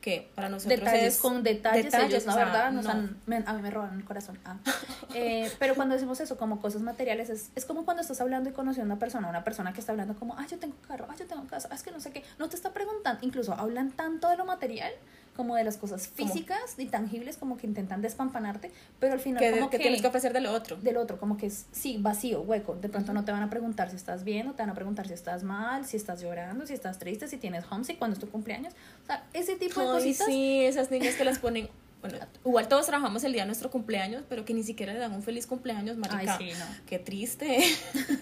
que 0.03 0.29
para 0.35 0.49
nosotros 0.49 0.81
detalles 0.81 1.15
es 1.15 1.19
con 1.21 1.43
detalles, 1.43 1.85
detalles, 1.85 2.09
ellos, 2.11 2.25
la 2.25 2.35
verdad, 2.35 2.71
nos 2.73 2.83
no. 2.83 2.91
han- 2.91 3.17
me- 3.25 3.37
a 3.45 3.53
mí 3.53 3.61
me 3.61 3.71
robaron 3.71 3.97
el 3.97 4.03
corazón. 4.05 4.37
Ah. 4.43 4.57
Eh, 5.15 5.49
pero 5.59 5.75
cuando 5.75 5.93
decimos 5.93 6.19
eso, 6.21 6.37
como 6.37 6.59
cosas 6.59 6.81
materiales, 6.81 7.29
es, 7.29 7.51
es 7.55 7.65
como 7.65 7.85
cuando 7.85 8.01
estás 8.01 8.19
hablando 8.19 8.49
y 8.49 8.53
conociendo 8.53 8.91
a 8.91 8.95
una 8.95 8.99
persona, 8.99 9.29
una 9.29 9.43
persona 9.43 9.71
que 9.71 9.79
está 9.79 9.91
hablando 9.91 10.15
como, 10.15 10.35
ah, 10.37 10.45
yo 10.49 10.57
tengo 10.57 10.75
carro, 10.87 11.05
ah, 11.07 11.13
yo 11.17 11.27
tengo 11.27 11.45
casa, 11.45 11.67
ah, 11.71 11.75
es 11.75 11.83
que 11.83 11.91
no 11.91 11.99
sé 11.99 12.11
qué, 12.11 12.23
no 12.39 12.49
te 12.49 12.55
está 12.55 12.73
preguntando, 12.73 13.23
incluso 13.23 13.53
hablan 13.53 13.91
tanto 13.91 14.27
de 14.29 14.37
lo 14.37 14.45
material 14.45 14.91
como 15.35 15.55
de 15.55 15.63
las 15.63 15.77
cosas 15.77 16.07
físicas 16.07 16.75
y 16.77 16.85
tangibles, 16.85 17.37
como 17.37 17.57
que 17.57 17.67
intentan 17.67 18.01
despampanarte, 18.01 18.71
pero 18.99 19.13
al 19.13 19.19
final 19.19 19.41
que, 19.41 19.51
como 19.51 19.69
que 19.69 19.79
tienes 19.79 20.01
que 20.01 20.07
ofrecer 20.07 20.33
de 20.33 20.41
lo 20.41 20.51
otro. 20.51 20.75
del 20.77 20.97
otro, 20.97 21.17
como 21.17 21.37
que 21.37 21.47
es, 21.47 21.65
sí, 21.71 21.97
vacío, 21.99 22.41
hueco. 22.41 22.75
De 22.75 22.89
pronto 22.89 23.13
no 23.13 23.25
te 23.25 23.31
van 23.31 23.43
a 23.43 23.49
preguntar 23.49 23.89
si 23.89 23.95
estás 23.95 24.23
bien, 24.23 24.45
no 24.45 24.53
te 24.53 24.61
van 24.61 24.69
a 24.69 24.75
preguntar 24.75 25.07
si 25.07 25.13
estás 25.13 25.43
mal, 25.43 25.85
si 25.85 25.97
estás 25.97 26.21
llorando, 26.21 26.65
si 26.67 26.73
estás 26.73 26.99
triste, 26.99 27.27
si 27.27 27.37
tienes 27.37 27.65
homesick, 27.69 27.97
cuando 27.97 28.13
es 28.13 28.19
tu 28.19 28.29
cumpleaños. 28.29 28.73
O 29.03 29.05
sea, 29.07 29.23
ese 29.33 29.55
tipo 29.55 29.81
de 29.81 29.87
cositas. 29.87 30.27
sí, 30.27 30.61
esas 30.65 30.91
niñas 30.91 31.15
que 31.15 31.25
las 31.25 31.39
ponen. 31.39 31.69
Bueno, 32.03 32.25
igual 32.45 32.67
todos 32.67 32.85
trabajamos 32.85 33.23
el 33.23 33.31
día 33.33 33.43
de 33.43 33.47
nuestro 33.47 33.71
cumpleaños, 33.71 34.23
pero 34.27 34.43
que 34.45 34.53
ni 34.53 34.63
siquiera 34.63 34.93
le 34.93 34.99
dan 34.99 35.13
un 35.13 35.23
feliz 35.23 35.47
cumpleaños, 35.47 35.95
marica. 35.97 36.37
Ay, 36.37 36.51
sí, 36.51 36.57
no. 36.59 36.65
Qué 36.85 36.99
triste. 36.99 37.45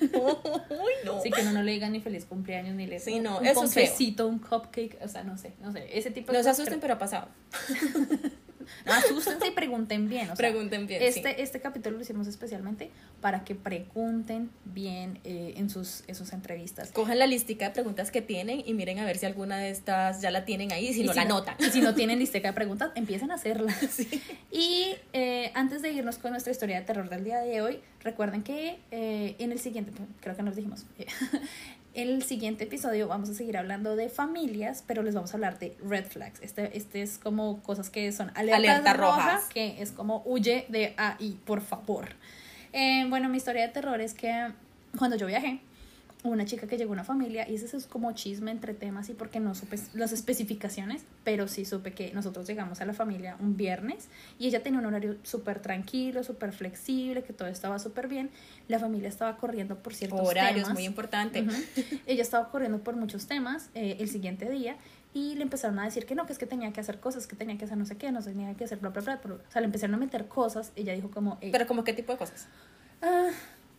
Uy, 0.13 0.91
no. 1.06 1.22
Sí, 1.22 1.32
que 1.32 1.41
uno 1.41 1.52
no 1.52 1.63
le 1.63 1.72
digan 1.72 1.91
ni 1.91 2.00
feliz 2.00 2.26
cumpleaños, 2.26 2.76
ni 2.76 2.86
le 2.88 3.00
Sí, 3.00 3.20
no, 3.20 3.39
un 3.39 3.46
eso 3.46 3.63
es 3.63 3.74
feo. 3.74 3.84
confesito, 3.84 4.28
un 4.28 4.39
cupcake, 4.39 4.98
o 5.04 5.08
sea, 5.08 5.24
no 5.24 5.38
sé, 5.38 5.54
no 5.62 5.72
sé, 5.72 5.88
ese 5.98 6.12
tipo 6.12 6.32
de 6.32 6.38
No 6.38 6.44
se 6.44 6.50
asusten, 6.52 6.80
pero 6.80 6.94
ha 6.94 7.00
pasado. 7.00 7.28
No, 8.86 8.94
asústense 8.94 9.48
y 9.48 9.52
pregunten 9.52 10.08
bien. 10.08 10.24
O 10.26 10.28
sea, 10.28 10.36
Pregunten 10.36 10.88
bien, 10.88 11.02
Este, 11.04 11.36
sí. 11.36 11.41
este 11.41 11.60
capítulo 11.60 11.98
lo 11.98 12.04
hicimos 12.04 12.28
especialmente 12.28 12.89
para 13.20 13.44
que 13.44 13.54
pregunten 13.54 14.50
bien 14.65 15.20
eh, 15.24 15.56
en, 15.58 15.70
sus, 15.70 16.04
en 16.08 16.15
sus 16.15 16.32
entrevistas. 16.32 16.91
Cojan 16.91 17.20
la 17.20 17.28
listica 17.28 17.65
de 17.65 17.72
preguntas 17.72 18.12
que 18.12 18.22
tienen 18.22 18.63
y 18.65 18.74
miren 18.74 19.00
a 19.00 19.06
ver 19.06 19.17
si 19.17 19.26
alguna 19.26 19.58
de 19.58 19.72
estas 19.72 20.22
ya 20.22 20.32
la 20.32 20.46
tienen 20.46 20.72
ahí, 20.72 20.94
si 20.94 21.02
Y 21.02 21.04
no 21.06 21.13
la 21.13 21.26
notan. 21.26 21.56
Y 21.60 21.65
si 21.65 21.82
no 21.82 21.94
tienen 21.96 22.20
listeca 22.20 22.50
de 22.50 22.54
preguntas, 22.54 22.91
empiecen 22.96 23.32
a 23.32 23.36
hacerla. 23.36 23.71
Y 24.52 24.96
eh, 25.14 25.52
antes 25.56 25.82
de 25.82 25.92
irnos 25.92 26.18
con 26.18 26.32
nuestra 26.32 26.52
historia 26.52 26.80
de 26.80 26.86
terror 26.86 27.10
del 27.10 27.24
día 27.24 27.40
de 27.40 27.62
hoy, 27.62 27.80
recuerden 28.02 28.44
que 28.44 28.80
eh, 28.92 29.36
en 29.40 29.52
el 29.52 29.60
siguiente, 29.60 29.92
creo 30.20 30.36
que 30.36 30.44
nos 30.44 30.56
dijimos, 30.56 30.86
el 31.94 32.24
siguiente 32.24 32.66
episodio 32.66 33.08
vamos 33.08 33.30
a 33.30 33.34
seguir 33.34 33.58
hablando 33.58 33.96
de 33.96 34.10
familias, 34.10 34.84
pero 34.86 35.04
les 35.04 35.16
vamos 35.16 35.32
a 35.32 35.38
hablar 35.38 35.58
de 35.60 35.76
red 35.86 36.06
flags. 36.06 36.40
Este, 36.42 36.78
este 36.78 37.02
es 37.02 37.18
como 37.18 37.62
cosas 37.64 37.90
que 37.90 38.12
son 38.12 38.32
alertas 38.36 38.60
Alerta 38.60 38.94
rojas, 38.94 39.26
rojas. 39.26 39.50
que 39.50 39.82
es 39.82 39.92
como 39.92 40.22
huye 40.26 40.66
de 40.70 40.94
ahí, 40.98 41.40
por 41.46 41.62
favor. 41.62 42.10
Eh, 42.74 43.06
bueno, 43.10 43.30
mi 43.30 43.38
historia 43.38 43.64
de 43.64 43.70
terror 43.70 44.00
es 44.02 44.14
que 44.14 44.52
cuando 44.98 45.16
yo 45.16 45.28
viajé, 45.28 45.62
una 46.24 46.46
chica 46.46 46.68
que 46.68 46.78
llegó 46.78 46.92
a 46.92 46.94
una 46.94 47.04
familia 47.04 47.50
y 47.50 47.56
ese 47.56 47.76
es 47.76 47.88
como 47.88 48.12
chisme 48.12 48.52
entre 48.52 48.74
temas 48.74 49.10
y 49.10 49.14
porque 49.14 49.40
no 49.40 49.56
supe 49.56 49.78
las 49.94 50.12
especificaciones, 50.12 51.04
pero 51.24 51.48
sí 51.48 51.66
supe 51.66 51.94
que 51.94 52.14
nosotros 52.14 52.46
llegamos 52.48 52.80
a 52.82 52.86
la 52.86 52.94
familia 52.94 53.38
un 53.40 53.58
viernes 53.58 54.08
y 54.38 54.48
ella 54.48 54.62
tenía 54.62 54.80
un 54.80 54.86
horario 54.86 55.16
súper 55.24 55.60
tranquilo, 55.62 56.24
súper 56.24 56.52
flexible, 56.54 57.24
que 57.24 57.34
todo 57.34 57.48
estaba 57.48 57.80
súper 57.80 58.08
bien. 58.08 58.30
La 58.68 58.78
familia 58.78 59.10
estaba 59.10 59.36
corriendo 59.38 59.78
por 59.82 59.96
ciertos 59.96 60.20
Horarios, 60.22 60.64
temas. 60.64 60.74
muy 60.74 60.86
importante. 60.86 61.46
Ella 62.06 62.22
estaba 62.22 62.50
corriendo 62.50 62.80
por 62.84 62.96
muchos 62.96 63.26
temas 63.28 63.70
eh, 63.74 63.98
el 64.00 64.08
siguiente 64.10 64.50
día 64.50 64.76
y 65.14 65.36
le 65.36 65.42
empezaron 65.44 65.78
a 65.80 65.86
decir 65.86 66.06
que 66.06 66.16
no, 66.16 66.26
que 66.26 66.34
es 66.34 66.40
que 66.40 66.46
tenía 66.46 66.72
que 66.72 66.80
hacer 66.80 67.00
cosas, 67.00 67.28
que 67.28 67.36
tenía 67.36 67.58
que 67.58 67.66
hacer 67.66 67.78
no 67.78 67.86
sé 67.86 67.98
qué, 67.98 68.12
no 68.12 68.22
tenía 68.22 68.54
que 68.54 68.64
hacer 68.64 68.78
bla, 68.78 68.92
bla, 68.92 69.02
bla, 69.02 69.20
bla. 69.24 69.36
O 69.36 69.52
sea, 69.52 69.60
le 69.62 69.66
empezaron 69.66 69.96
a 69.96 69.98
meter 69.98 70.28
cosas. 70.28 70.72
Ella 70.76 70.94
dijo 70.94 71.10
como, 71.12 71.38
"Ey, 71.42 71.52
Pero 71.52 71.66
como 71.68 71.84
qué 71.84 71.94
tipo 71.94 72.12
de 72.12 72.18
cosas. 72.18 72.48
ah, 73.02 73.30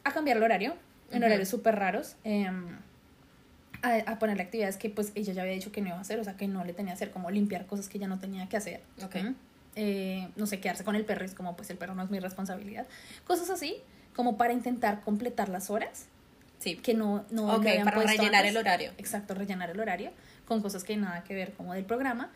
a 0.04 0.12
cambiar 0.12 0.36
el 0.36 0.42
horario, 0.42 0.74
en 1.12 1.24
horarios 1.24 1.48
súper 1.48 1.76
raros. 1.76 2.16
em, 2.24 2.78
a, 3.82 3.96
a 4.12 4.18
ponerle 4.20 4.44
actividades 4.44 4.76
que 4.76 4.90
pues 4.90 5.10
ella 5.16 5.32
ya 5.32 5.42
había 5.42 5.54
dicho 5.54 5.72
que 5.72 5.80
no 5.80 5.88
iba 5.88 5.96
a 5.98 6.00
hacer, 6.02 6.20
o 6.20 6.24
sea, 6.24 6.36
que 6.36 6.46
no 6.46 6.64
le 6.64 6.72
tenía 6.72 6.92
que 6.92 6.96
hacer, 6.98 7.10
como 7.10 7.30
limpiar 7.30 7.66
cosas 7.66 7.88
que 7.88 7.98
ella 7.98 8.06
no 8.06 8.18
tenía 8.20 8.48
que 8.48 8.56
hacer. 8.56 8.80
Ok. 9.04 9.16
Ujú. 9.16 9.34
Eh, 9.74 10.28
no 10.36 10.46
sé, 10.46 10.60
quedarse 10.60 10.84
con 10.84 10.94
el 10.94 11.04
perro, 11.04 11.24
es 11.24 11.34
como 11.34 11.56
pues 11.56 11.68
el 11.70 11.78
perro 11.78 11.94
no 11.94 12.02
es 12.04 12.10
mi 12.10 12.20
responsabilidad. 12.20 12.86
Cosas 13.26 13.50
así, 13.50 13.76
como 14.14 14.36
para 14.36 14.52
intentar 14.52 15.00
completar 15.00 15.48
las 15.48 15.68
horas 15.70 16.06
Sí. 16.60 16.76
que 16.76 16.94
no, 16.94 17.24
no 17.30 17.56
Ok, 17.56 17.64
le 17.64 17.70
habían 17.70 17.84
para 17.86 18.02
rellenar 18.02 18.34
antes. 18.36 18.50
el 18.52 18.56
horario. 18.56 18.92
Exacto, 18.98 19.34
rellenar 19.34 19.70
el 19.70 19.80
horario 19.80 20.12
con 20.46 20.62
cosas 20.62 20.84
que 20.84 20.96
nada 20.96 21.24
que 21.24 21.34
ver 21.34 21.52
como 21.54 21.74
del 21.74 21.84
programa. 21.84 22.30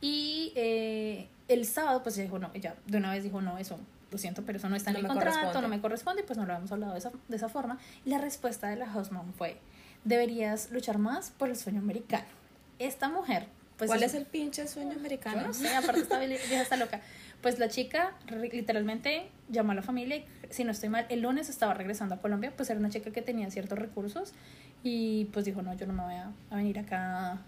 Y 0.00 0.52
eh, 0.56 1.28
el 1.48 1.66
sábado 1.66 2.02
pues 2.02 2.14
ella 2.16 2.24
dijo, 2.24 2.38
no, 2.38 2.50
ella 2.54 2.74
de 2.86 2.96
una 2.96 3.10
vez 3.12 3.22
dijo, 3.22 3.42
no, 3.42 3.58
eso, 3.58 3.78
lo 4.16 4.18
siento, 4.18 4.42
pero 4.44 4.58
eso 4.58 4.68
no 4.68 4.76
está 4.76 4.90
en 4.90 4.94
No 4.94 4.98
el 5.00 5.02
me 5.04 5.08
contrato, 5.08 5.60
no 5.60 5.68
me 5.68 5.80
corresponde, 5.80 6.22
y 6.22 6.24
pues 6.24 6.38
no 6.38 6.46
lo 6.46 6.52
habíamos 6.52 6.72
hablado 6.72 6.92
de 6.92 6.98
esa, 6.98 7.12
de 7.28 7.36
esa 7.36 7.48
forma. 7.48 7.78
Y 8.04 8.10
la 8.10 8.18
respuesta 8.18 8.68
de 8.68 8.76
la 8.76 8.86
house 8.86 9.12
mom 9.12 9.32
fue, 9.34 9.58
deberías 10.04 10.70
luchar 10.70 10.98
más 10.98 11.30
por 11.30 11.50
el 11.50 11.56
sueño 11.56 11.80
americano. 11.80 12.24
Esta 12.78 13.08
mujer, 13.08 13.46
pues... 13.76 13.88
¿Cuál 13.88 14.02
es 14.02 14.14
el 14.14 14.24
pinche 14.24 14.66
sueño 14.66 14.92
americano? 14.92 15.42
Yo 15.42 15.46
no 15.48 15.54
sé, 15.54 15.74
aparte 15.74 16.00
esta 16.00 16.18
vieja 16.18 16.62
está 16.62 16.76
loca. 16.76 17.00
Pues 17.42 17.58
la 17.58 17.68
chica 17.68 18.14
literalmente 18.28 19.28
llamó 19.50 19.72
a 19.72 19.74
la 19.74 19.82
familia 19.82 20.16
y, 20.16 20.26
si 20.50 20.64
no 20.64 20.72
estoy 20.72 20.88
mal, 20.88 21.06
el 21.10 21.20
lunes 21.20 21.50
estaba 21.50 21.74
regresando 21.74 22.14
a 22.14 22.18
Colombia, 22.18 22.52
pues 22.56 22.70
era 22.70 22.80
una 22.80 22.88
chica 22.88 23.10
que 23.10 23.20
tenía 23.20 23.50
ciertos 23.50 23.78
recursos 23.78 24.32
y 24.82 25.26
pues 25.26 25.44
dijo, 25.44 25.60
no, 25.60 25.74
yo 25.74 25.86
no 25.86 25.92
me 25.92 26.02
voy 26.02 26.14
a, 26.14 26.32
a 26.50 26.56
venir 26.56 26.78
acá 26.78 27.38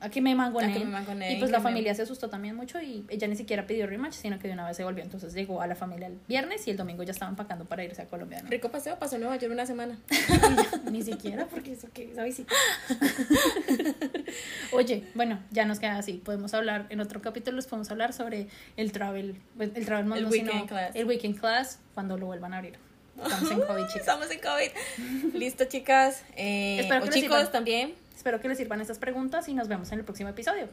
a 0.00 0.10
que 0.10 0.20
me 0.20 0.34
mangoneen, 0.34 1.32
Y 1.32 1.36
pues 1.38 1.50
la 1.50 1.58
me- 1.58 1.62
familia 1.64 1.94
se 1.94 2.02
asustó 2.02 2.28
también 2.28 2.54
mucho 2.54 2.80
y 2.80 3.04
ella 3.08 3.26
ni 3.28 3.36
siquiera 3.36 3.66
pidió 3.66 3.86
rematch, 3.86 4.12
sino 4.14 4.38
que 4.38 4.46
de 4.48 4.54
una 4.54 4.66
vez 4.66 4.76
se 4.76 4.84
volvió. 4.84 5.02
Entonces 5.02 5.32
llegó 5.32 5.62
a 5.62 5.66
la 5.66 5.74
familia 5.74 6.08
el 6.08 6.18
viernes 6.28 6.66
y 6.66 6.70
el 6.70 6.76
domingo 6.76 7.02
ya 7.02 7.12
estaban 7.12 7.32
empacando 7.32 7.64
para 7.64 7.82
irse 7.84 8.02
a 8.02 8.06
Colombia. 8.06 8.42
¿no? 8.42 8.50
Rico 8.50 8.70
paseo, 8.70 8.98
pasó 8.98 9.14
en 9.16 9.22
Nueva 9.22 9.36
York 9.36 9.52
una 9.52 9.64
semana. 9.66 9.98
Ni 10.90 11.02
siquiera, 11.02 11.46
porque 11.46 11.72
eso 11.72 11.88
que 11.94 12.12
esa 12.12 12.24
visita. 12.24 12.54
Oye, 14.72 15.04
bueno, 15.14 15.40
ya 15.50 15.64
nos 15.64 15.78
queda 15.80 15.96
así. 15.98 16.14
Podemos 16.14 16.52
hablar, 16.54 16.86
en 16.90 17.00
otro 17.00 17.22
capítulo 17.22 17.56
les 17.56 17.66
podemos 17.66 17.90
hablar 17.90 18.12
sobre 18.12 18.48
el 18.76 18.92
travel, 18.92 19.36
el 19.58 19.84
travel 19.86 20.06
mode, 20.06 20.20
El 20.20 20.26
weekend 20.26 20.50
sino 20.52 20.66
class. 20.66 20.94
el 20.96 21.06
weekend 21.06 21.38
class 21.40 21.78
cuando 21.94 22.16
lo 22.18 22.26
vuelvan 22.26 22.52
a 22.54 22.58
abrir. 22.58 22.78
Estamos 23.22 23.50
en 23.50 23.60
COVID, 23.62 23.82
chicas. 23.86 23.96
Estamos 23.96 24.30
en 24.30 24.40
COVID. 24.40 25.34
Listo, 25.34 25.64
chicas. 25.64 26.22
Eh, 26.36 26.80
Espero 26.80 27.00
o 27.00 27.04
que 27.04 27.10
les 27.12 27.22
chicos 27.22 27.50
también. 27.50 27.94
Espero 28.16 28.40
que 28.40 28.48
les 28.48 28.56
sirvan 28.56 28.80
estas 28.80 28.98
preguntas 28.98 29.46
y 29.48 29.54
nos 29.54 29.68
vemos 29.68 29.92
en 29.92 29.98
el 29.98 30.04
próximo 30.04 30.30
episodio. 30.30 30.68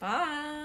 Bye. 0.00 0.63